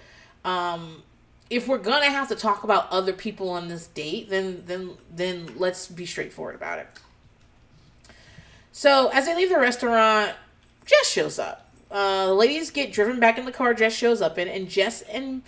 [0.45, 1.03] Um,
[1.51, 5.55] if we're gonna have to talk about other people on this date, then then then
[5.57, 6.89] let's be straightforward about it.
[8.73, 10.35] So as they leave the restaurant,
[10.85, 11.71] Jess shows up.
[11.91, 13.73] Uh, ladies get driven back in the car.
[13.73, 15.43] Jess shows up in, and Jess and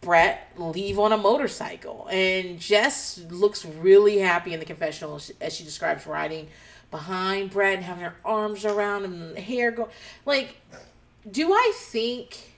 [0.00, 2.08] Brett leave on a motorcycle.
[2.10, 6.48] And Jess looks really happy in the confessional as she describes riding
[6.90, 9.88] behind Brett and having her arms around him and the hair go.
[10.24, 10.60] Like,
[11.30, 12.52] do I think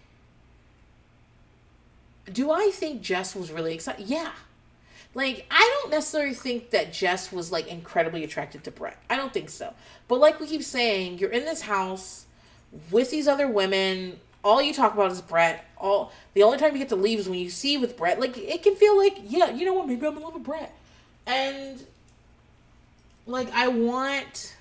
[2.33, 4.07] do I think Jess was really excited?
[4.07, 4.33] Yeah.
[5.15, 8.99] Like, I don't necessarily think that Jess was like incredibly attracted to Brett.
[9.09, 9.73] I don't think so.
[10.07, 12.27] But like we keep saying, you're in this house
[12.91, 14.21] with these other women.
[14.45, 15.65] All you talk about is Brett.
[15.79, 18.21] All the only time you get to leave is when you see with Brett.
[18.21, 19.87] Like it can feel like, yeah, you know what?
[19.87, 20.75] Maybe I'm in love with Brett.
[21.27, 21.85] And
[23.29, 24.57] like I want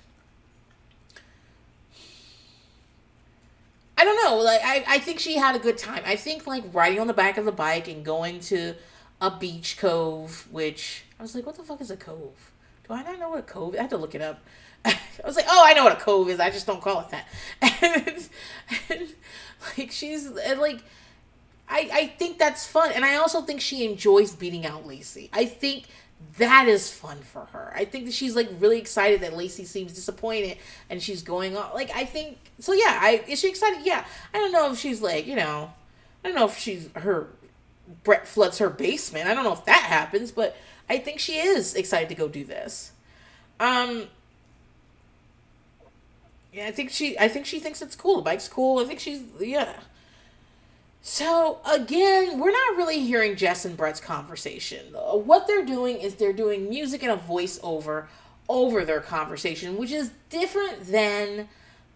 [3.96, 4.36] I don't know.
[4.36, 6.02] Like I, I think she had a good time.
[6.06, 8.74] I think like riding on the back of the bike and going to
[9.20, 12.52] a beach cove, which I was like, what the fuck is a cove?
[12.86, 13.74] Do I not know what a cove?
[13.74, 13.80] Is?
[13.80, 14.40] I had to look it up.
[14.84, 16.38] I was like, oh, I know what a cove is.
[16.38, 17.26] I just don't call it that.
[17.80, 18.28] And,
[18.90, 19.08] and
[19.76, 20.80] like she's and like,
[21.68, 25.28] I I think that's fun, and I also think she enjoys beating out Lacey.
[25.32, 25.84] I think
[26.38, 27.72] that is fun for her.
[27.74, 30.58] I think that she's like really excited that Lacey seems disappointed
[30.88, 31.72] and she's going on.
[31.74, 32.72] Like I think so.
[32.72, 33.84] Yeah, I is she excited?
[33.84, 34.04] Yeah.
[34.32, 35.72] I don't know if she's like you know,
[36.24, 37.28] I don't know if she's her
[38.04, 39.28] Brett floods her basement.
[39.28, 40.56] I don't know if that happens, but
[40.88, 42.92] I think she is excited to go do this.
[43.60, 44.04] Um.
[46.52, 47.18] Yeah, I think she.
[47.18, 48.16] I think she thinks it's cool.
[48.16, 48.78] The bike's cool.
[48.80, 49.74] I think she's yeah.
[51.10, 54.92] So again, we're not really hearing Jess and Brett's conversation.
[54.92, 58.08] What they're doing is they're doing music and a voiceover
[58.46, 61.48] over their conversation, which is different than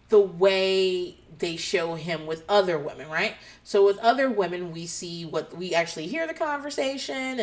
[0.09, 3.35] the way they show him with other women, right?
[3.63, 7.39] So with other women, we see what we actually hear the conversation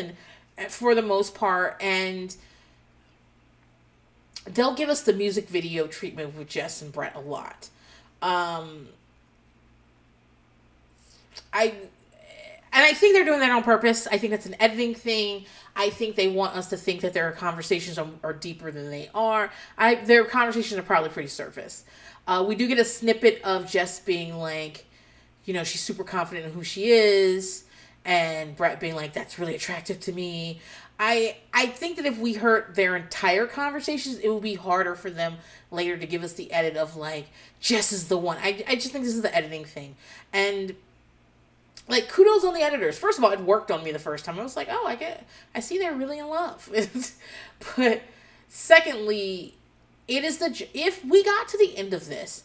[0.58, 2.36] and for the most part and
[4.44, 7.68] they'll give us the music video treatment with Jess and Brett a lot.
[8.22, 8.88] Um
[11.52, 11.74] I
[12.72, 14.06] and I think they're doing that on purpose.
[14.06, 15.44] I think it's an editing thing.
[15.74, 19.10] I think they want us to think that their conversations are, are deeper than they
[19.14, 19.50] are.
[19.76, 21.84] I their conversations are probably pretty surface.
[22.26, 24.86] Uh, we do get a snippet of Jess being like,
[25.44, 27.64] you know, she's super confident in who she is,
[28.04, 30.60] and Brett being like, "That's really attractive to me."
[30.98, 35.10] I I think that if we heard their entire conversations, it would be harder for
[35.10, 35.38] them
[35.70, 37.26] later to give us the edit of like,
[37.58, 38.36] Jess is the one.
[38.40, 39.96] I I just think this is the editing thing,
[40.32, 40.76] and
[41.88, 42.98] like kudos on the editors.
[42.98, 44.38] First of all, it worked on me the first time.
[44.38, 46.68] I was like, oh, I get, I see they're really in love.
[47.76, 48.02] but
[48.48, 49.54] secondly,
[50.06, 52.44] it is the if we got to the end of this,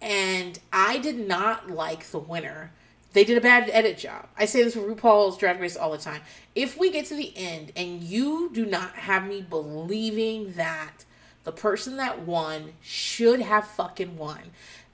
[0.00, 2.72] and I did not like the winner,
[3.14, 4.26] they did a bad edit job.
[4.36, 6.20] I say this with RuPaul's Drag Race all the time.
[6.54, 11.04] If we get to the end and you do not have me believing that
[11.44, 14.40] the person that won should have fucking won,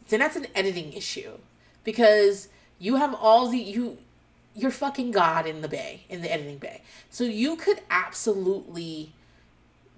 [0.08, 1.32] then that's an editing issue
[1.82, 2.48] because
[2.80, 3.98] You have all the you
[4.56, 6.82] you're fucking god in the bay, in the editing bay.
[7.08, 9.12] So you could absolutely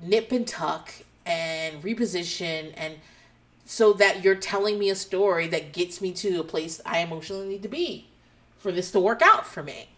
[0.03, 0.93] nip and tuck
[1.25, 2.97] and reposition and
[3.65, 7.49] so that you're telling me a story that gets me to a place I emotionally
[7.49, 8.09] need to be
[8.59, 9.89] for this to work out for me.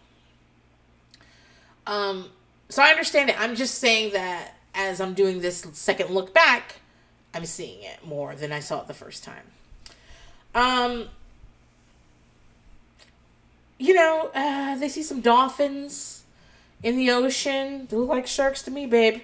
[1.87, 2.29] Um
[2.69, 3.39] so I understand it.
[3.39, 6.75] I'm just saying that as I'm doing this second look back,
[7.33, 9.45] I'm seeing it more than I saw it the first time.
[10.53, 11.09] Um
[13.77, 16.23] you know, uh, they see some dolphins
[16.83, 17.87] in the ocean.
[17.89, 19.21] They look like sharks to me, babe.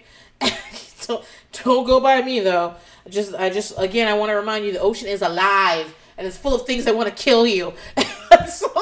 [1.07, 1.23] don't,
[1.63, 2.75] don't go by me though.
[3.09, 6.37] Just, I just, again, I want to remind you, the ocean is alive and it's
[6.37, 7.73] full of things that want to kill you.
[7.97, 8.67] so,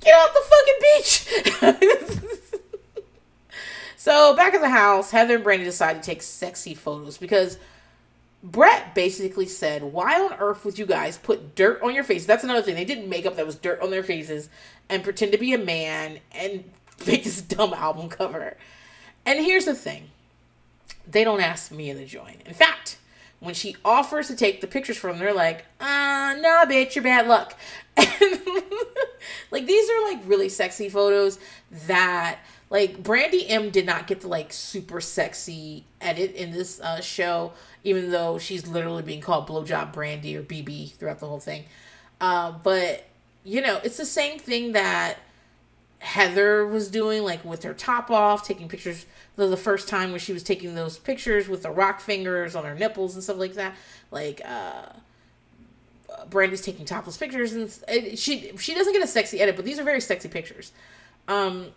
[0.00, 1.26] get off the fucking beach.
[3.96, 7.58] so back at the house, Heather and Brandi decide to take sexy photos because
[8.50, 12.24] Brett basically said, Why on earth would you guys put dirt on your face?
[12.24, 12.74] That's another thing.
[12.74, 14.48] They did makeup that was dirt on their faces
[14.88, 16.64] and pretend to be a man and
[17.06, 18.56] make this dumb album cover.
[19.26, 20.10] And here's the thing
[21.06, 22.36] they don't ask Mia to join.
[22.46, 22.98] In fact,
[23.40, 27.04] when she offers to take the pictures from them, they're like, uh, nah, bitch, you're
[27.04, 27.54] bad luck.
[28.20, 28.40] And
[29.50, 31.38] like, these are like really sexy photos
[31.86, 32.38] that
[32.70, 37.52] like Brandi M did not get the like super sexy edit in this uh, show,
[37.84, 41.64] even though she's literally being called blowjob Brandi or BB throughout the whole thing.
[42.20, 43.06] Uh, but
[43.44, 45.18] you know, it's the same thing that
[46.00, 49.06] Heather was doing, like with her top off, taking pictures.
[49.36, 52.64] The, the first time when she was taking those pictures with the rock fingers on
[52.64, 53.74] her nipples and stuff like that.
[54.10, 54.86] Like, uh,
[56.28, 59.84] Brandi's taking topless pictures, and she she doesn't get a sexy edit, but these are
[59.84, 60.72] very sexy pictures.
[61.28, 61.68] Um,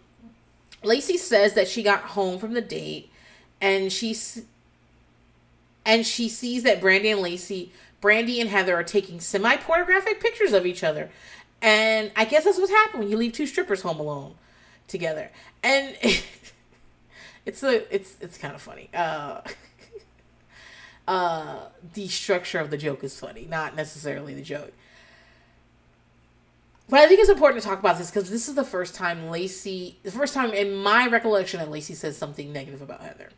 [0.84, 3.12] Lacey says that she got home from the date
[3.60, 4.44] and she's
[5.86, 7.72] and she sees that Brandi and Lacey,
[8.02, 11.10] Brandi and Heather are taking semi pornographic pictures of each other.
[11.62, 14.36] And I guess that's what's happened when you leave two strippers home alone
[14.88, 15.32] together.
[15.64, 15.96] And
[17.46, 18.90] it's a it's it's kind of funny.
[18.94, 19.42] Uh
[21.08, 21.60] uh
[21.94, 24.74] the structure of the joke is funny, not necessarily the joke.
[26.92, 29.30] But I think it's important to talk about this because this is the first time
[29.30, 33.30] Lacey, the first time in my recollection that Lacey says something negative about Heather.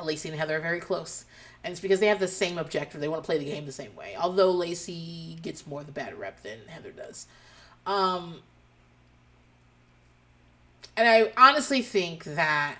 [0.00, 1.24] Lacey and Heather are very close.
[1.64, 3.00] And it's because they have the same objective.
[3.00, 4.14] They want to play the game the same way.
[4.16, 7.26] Although Lacey gets more of the bad rep than Heather does.
[7.84, 8.36] Um,
[10.96, 12.76] and I honestly think that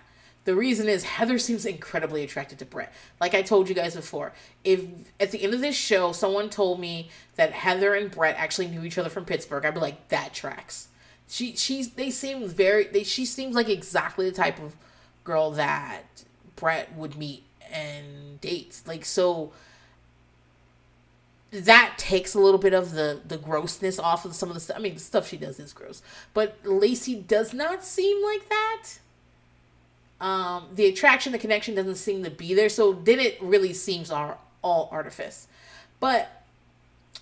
[0.46, 2.92] the reason is Heather seems incredibly attracted to Brett.
[3.20, 4.32] Like I told you guys before,
[4.62, 4.80] if
[5.18, 8.84] at the end of this show someone told me that Heather and Brett actually knew
[8.84, 10.86] each other from Pittsburgh, I'd be like, that tracks.
[11.28, 14.76] She she's they seem very they she seems like exactly the type of
[15.24, 16.22] girl that
[16.54, 18.80] Brett would meet and date.
[18.86, 19.52] Like so
[21.50, 24.76] that takes a little bit of the the grossness off of some of the stuff.
[24.76, 26.02] I mean, the stuff she does is gross,
[26.34, 28.84] but Lacey does not seem like that
[30.20, 32.68] um, the attraction, the connection doesn't seem to be there.
[32.68, 35.48] So then it really seems all, all artifice.
[36.00, 36.44] But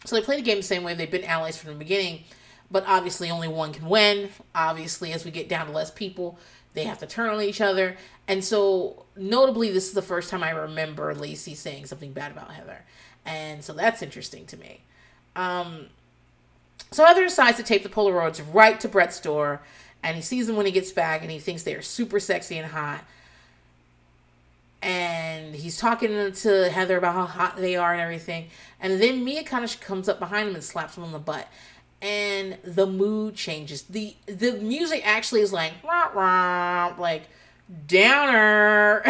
[0.05, 0.95] so they play the game the same way.
[0.95, 2.25] They've been allies from the beginning,
[2.71, 4.31] but obviously only one can win.
[4.55, 6.39] Obviously, as we get down to less people,
[6.75, 7.97] they have to turn on each other.
[8.29, 12.53] And so, notably, this is the first time I remember Lacey saying something bad about
[12.53, 12.85] Heather.
[13.25, 14.83] And so that's interesting to me.
[15.37, 15.87] Um,
[16.91, 19.63] so Heather decides to tape the Polaroids right to Brett's door
[20.05, 22.57] and he sees them when he gets back and he thinks they are super sexy
[22.57, 23.05] and hot
[24.85, 28.49] and he's talking to Heather about how hot they are and everything.
[28.79, 31.49] And then Mia kind of comes up behind him and slaps him on the butt.
[32.03, 33.83] And the mood changes.
[33.85, 37.23] The the music actually is like rah, rah, like
[37.87, 39.03] downer.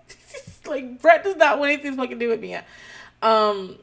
[0.66, 2.64] like Brett does not want anything to do with Mia.
[3.20, 3.76] Um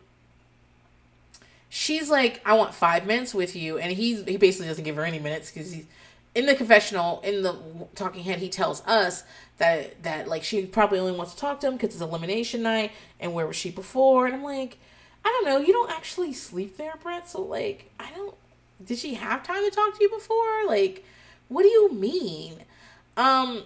[1.70, 5.06] she's like, I want five minutes with you, and he's he basically doesn't give her
[5.06, 5.86] any minutes because he's
[6.36, 7.56] in the confessional in the
[7.96, 9.24] talking head he tells us
[9.58, 12.92] that that like she probably only wants to talk to him because it's elimination night
[13.20, 14.26] and where was she before?
[14.26, 14.78] And i'm like
[15.26, 18.36] i don't know you don't actually sleep there brett so like i don't
[18.84, 20.66] did she have time to talk to you before?
[20.68, 21.04] Like
[21.48, 22.56] what do you mean?
[23.18, 23.64] Um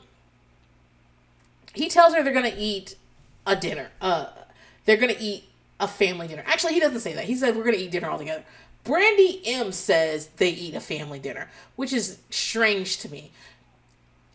[1.73, 2.95] he tells her they're gonna eat
[3.45, 4.27] a dinner uh
[4.85, 5.45] they're gonna eat
[5.79, 6.43] a family dinner.
[6.45, 7.25] Actually he doesn't say that.
[7.25, 8.43] He said we're gonna eat dinner all together
[8.85, 13.31] Brandi M says they eat a family dinner, which is strange to me.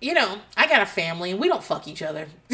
[0.00, 2.28] You know, I got a family and we don't fuck each other.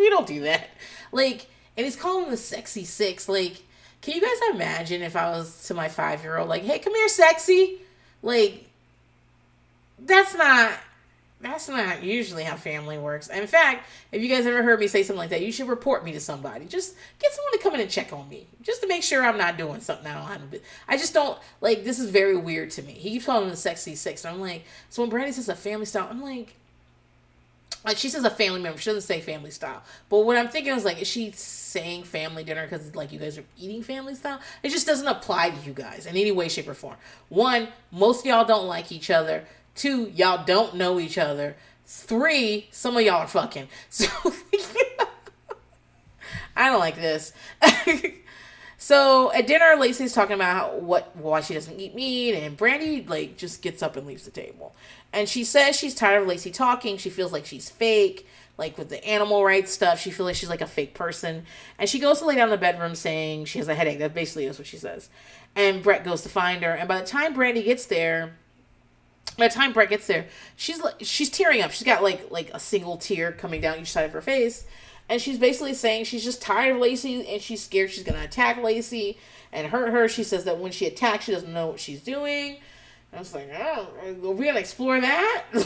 [0.00, 0.68] we don't do that.
[1.12, 1.46] Like,
[1.76, 3.28] and he's calling the sexy six.
[3.28, 3.62] Like,
[4.00, 6.94] can you guys imagine if I was to my five year old, like, hey, come
[6.94, 7.78] here, sexy?
[8.22, 8.64] Like,
[9.98, 10.72] that's not
[11.44, 13.28] That's not usually how family works.
[13.28, 16.02] In fact, if you guys ever heard me say something like that, you should report
[16.02, 16.64] me to somebody.
[16.64, 19.36] Just get someone to come in and check on me, just to make sure I'm
[19.36, 20.64] not doing something I don't have to do.
[20.88, 21.84] I just don't like.
[21.84, 22.92] This is very weird to me.
[22.94, 25.84] He keeps calling the sexy six, and I'm like, so when Brandi says a family
[25.84, 26.54] style, I'm like,
[27.84, 28.78] like she says a family member.
[28.78, 29.82] She doesn't say family style.
[30.08, 33.36] But what I'm thinking is like, is she saying family dinner because like you guys
[33.36, 34.40] are eating family style?
[34.62, 36.96] It just doesn't apply to you guys in any way, shape, or form.
[37.28, 39.44] One, most of y'all don't like each other.
[39.74, 41.56] Two, y'all don't know each other.
[41.86, 43.68] Three, some of y'all are fucking.
[43.90, 44.06] So
[46.56, 47.32] I don't like this.
[48.78, 53.36] so at dinner, Lacey's talking about what why she doesn't eat meat, and Brandi like
[53.36, 54.74] just gets up and leaves the table.
[55.12, 56.96] And she says she's tired of Lacey talking.
[56.96, 58.26] She feels like she's fake,
[58.56, 60.00] like with the animal rights stuff.
[60.00, 61.44] She feels like she's like a fake person.
[61.78, 63.98] And she goes to lay down in the bedroom saying she has a headache.
[63.98, 65.08] That basically is what she says.
[65.56, 66.72] And Brett goes to find her.
[66.72, 68.36] And by the time Brandi gets there,
[69.36, 70.26] by the time Brett gets there,
[70.56, 71.72] she's she's tearing up.
[71.72, 74.66] She's got like like a single tear coming down each side of her face,
[75.08, 78.62] and she's basically saying she's just tired of Lacey and she's scared she's gonna attack
[78.62, 79.18] Lacey
[79.52, 80.08] and hurt her.
[80.08, 82.58] She says that when she attacks, she doesn't know what she's doing.
[83.12, 85.44] I was like, oh, are we gonna explore that?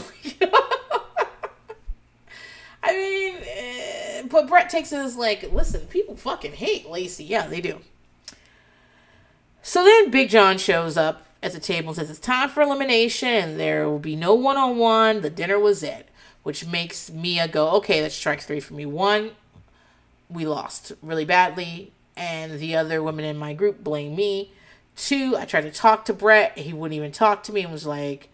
[2.81, 7.25] I mean, eh, but Brett takes it as like, listen, people fucking hate Lacey.
[7.25, 7.79] Yeah, they do.
[9.61, 13.57] So then Big John shows up at the table and says it's time for elimination.
[13.57, 15.21] There will be no one on one.
[15.21, 16.09] The dinner was it,
[16.43, 18.85] which makes Mia go, okay, that's strike three for me.
[18.85, 19.31] One,
[20.29, 24.51] we lost really badly, and the other women in my group blame me.
[24.95, 26.57] Two, I tried to talk to Brett.
[26.57, 28.29] He wouldn't even talk to me and was like,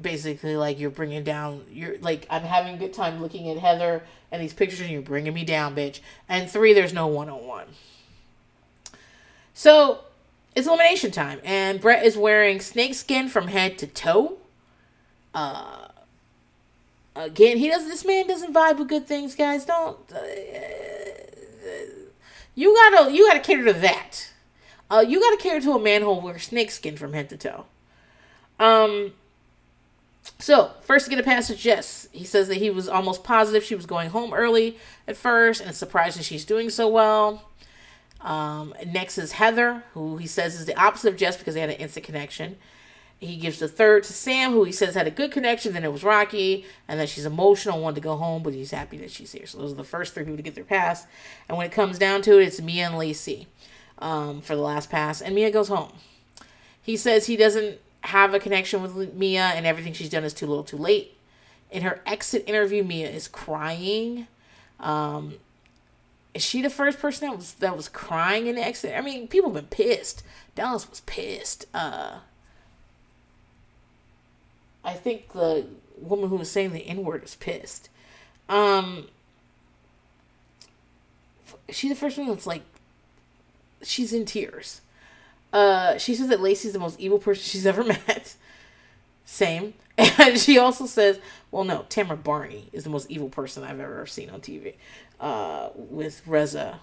[0.00, 4.02] basically, like, you're bringing down, you're like, I'm having a good time looking at Heather
[4.30, 6.00] and these pictures and you're bringing me down, bitch.
[6.28, 7.66] And three, there's no one on one.
[9.54, 10.00] So
[10.56, 14.38] it's elimination time, and Brett is wearing snakeskin from head to toe.
[15.34, 15.88] Uh,
[17.14, 17.84] again, he does.
[17.84, 19.66] This man doesn't vibe with good things, guys.
[19.66, 19.98] Don't.
[20.10, 20.18] Uh,
[22.54, 24.30] you gotta, you gotta cater to that.
[24.90, 27.66] Uh, you gotta cater to a man who wears snakeskin from head to toe.
[28.58, 29.12] Um.
[30.38, 32.08] So, first to get a pass is Jess.
[32.12, 35.68] He says that he was almost positive she was going home early at first, and
[35.68, 37.44] it's surprising she's doing so well.
[38.26, 41.70] Um, next is Heather, who he says is the opposite of Jess because they had
[41.70, 42.56] an instant connection.
[43.18, 45.72] He gives the third to Sam, who he says had a good connection.
[45.72, 48.98] Then it was Rocky, and then she's emotional, wanted to go home, but he's happy
[48.98, 49.46] that she's here.
[49.46, 51.06] So those are the first three people to get their pass.
[51.48, 53.46] And when it comes down to it, it's Mia and Lacey
[54.00, 55.92] um, for the last pass, and Mia goes home.
[56.82, 60.46] He says he doesn't have a connection with Mia, and everything she's done is too
[60.46, 61.16] little, too late.
[61.70, 64.26] In her exit interview, Mia is crying.
[64.78, 65.34] Um,
[66.36, 68.94] is she the first person that was that was crying in the exit?
[68.96, 70.22] I mean, people have been pissed.
[70.54, 71.66] Dallas was pissed.
[71.74, 72.18] Uh,
[74.84, 75.66] I think the
[75.98, 77.88] woman who was saying the N word was pissed.
[78.48, 79.08] Um,
[81.70, 82.62] she the first one that's like,
[83.82, 84.82] she's in tears.
[85.52, 88.36] Uh, she says that Lacey's the most evil person she's ever met.
[89.24, 89.74] Same.
[89.98, 91.18] And she also says,
[91.50, 94.74] well, no, Tamara Barney is the most evil person I've ever seen on TV
[95.20, 96.80] uh, with Reza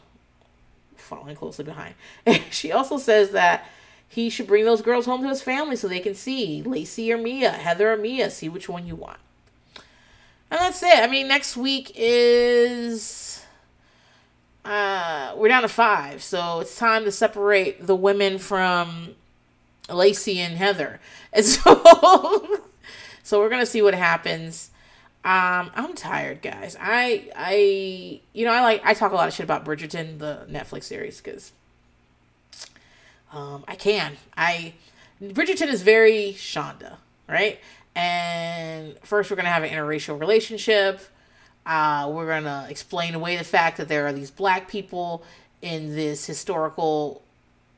[0.95, 1.95] following closely behind.
[2.25, 3.69] And she also says that
[4.07, 7.17] he should bring those girls home to his family so they can see Lacey or
[7.17, 9.19] Mia, Heather or Mia, see which one you want.
[10.51, 10.99] And that's it.
[10.99, 13.43] I mean, next week is
[14.65, 19.15] uh we're down to five, so it's time to separate the women from
[19.89, 20.99] Lacey and Heather.
[21.35, 22.61] And so
[23.23, 24.69] so we're gonna see what happens.
[25.25, 26.75] Um, I'm tired, guys.
[26.79, 30.45] I I you know I like I talk a lot of shit about Bridgerton, the
[30.49, 31.53] Netflix series, because
[33.31, 34.17] um I can.
[34.35, 34.73] I
[35.21, 36.97] Bridgerton is very Shonda,
[37.27, 37.59] right?
[37.95, 40.99] And first we're gonna have an interracial relationship.
[41.65, 45.23] Uh, we're gonna explain away the fact that there are these black people
[45.61, 47.21] in this historical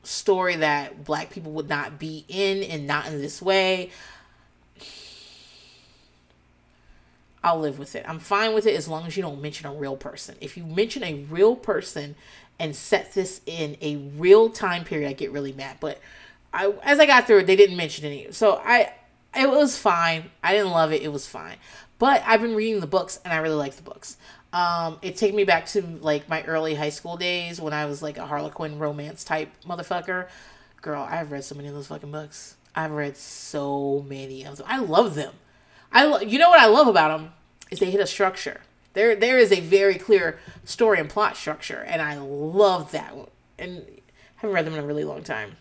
[0.02, 3.90] story that black people would not be in and not in this way.
[7.46, 8.04] I'll live with it.
[8.08, 10.34] I'm fine with it as long as you don't mention a real person.
[10.40, 12.16] If you mention a real person
[12.58, 15.76] and set this in a real time period, I get really mad.
[15.78, 16.00] But
[16.52, 18.32] I, as I got through it, they didn't mention any.
[18.32, 18.92] So I,
[19.32, 20.32] it was fine.
[20.42, 21.02] I didn't love it.
[21.02, 21.54] It was fine.
[22.00, 24.16] But I've been reading the books and I really like the books.
[24.52, 28.02] Um, it took me back to like my early high school days when I was
[28.02, 30.26] like a Harlequin romance type motherfucker.
[30.82, 32.56] Girl, I've read so many of those fucking books.
[32.74, 34.66] I've read so many of them.
[34.68, 35.34] I love them.
[35.92, 37.32] I lo- you know what I love about them
[37.70, 38.60] is they hit a structure.
[38.94, 43.12] There there is a very clear story and plot structure, and I love that.
[43.58, 45.56] And I haven't read them in a really long time,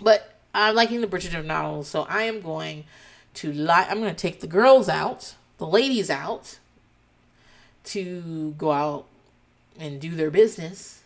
[0.00, 2.84] but I'm liking the Bridgerton novels, so I am going
[3.34, 3.86] to lie.
[3.88, 6.58] I'm gonna take the girls out, the ladies out,
[7.84, 9.06] to go out
[9.78, 11.02] and do their business.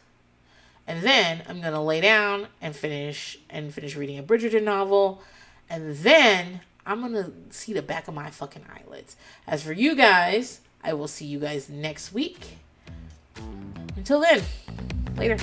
[0.86, 5.22] And then I'm gonna lay down and finish and finish reading a Bridgerton novel.
[5.70, 9.16] And then I'm gonna see the back of my fucking eyelids.
[9.46, 12.58] As for you guys, I will see you guys next week.
[13.96, 14.42] Until then,
[15.16, 15.38] later.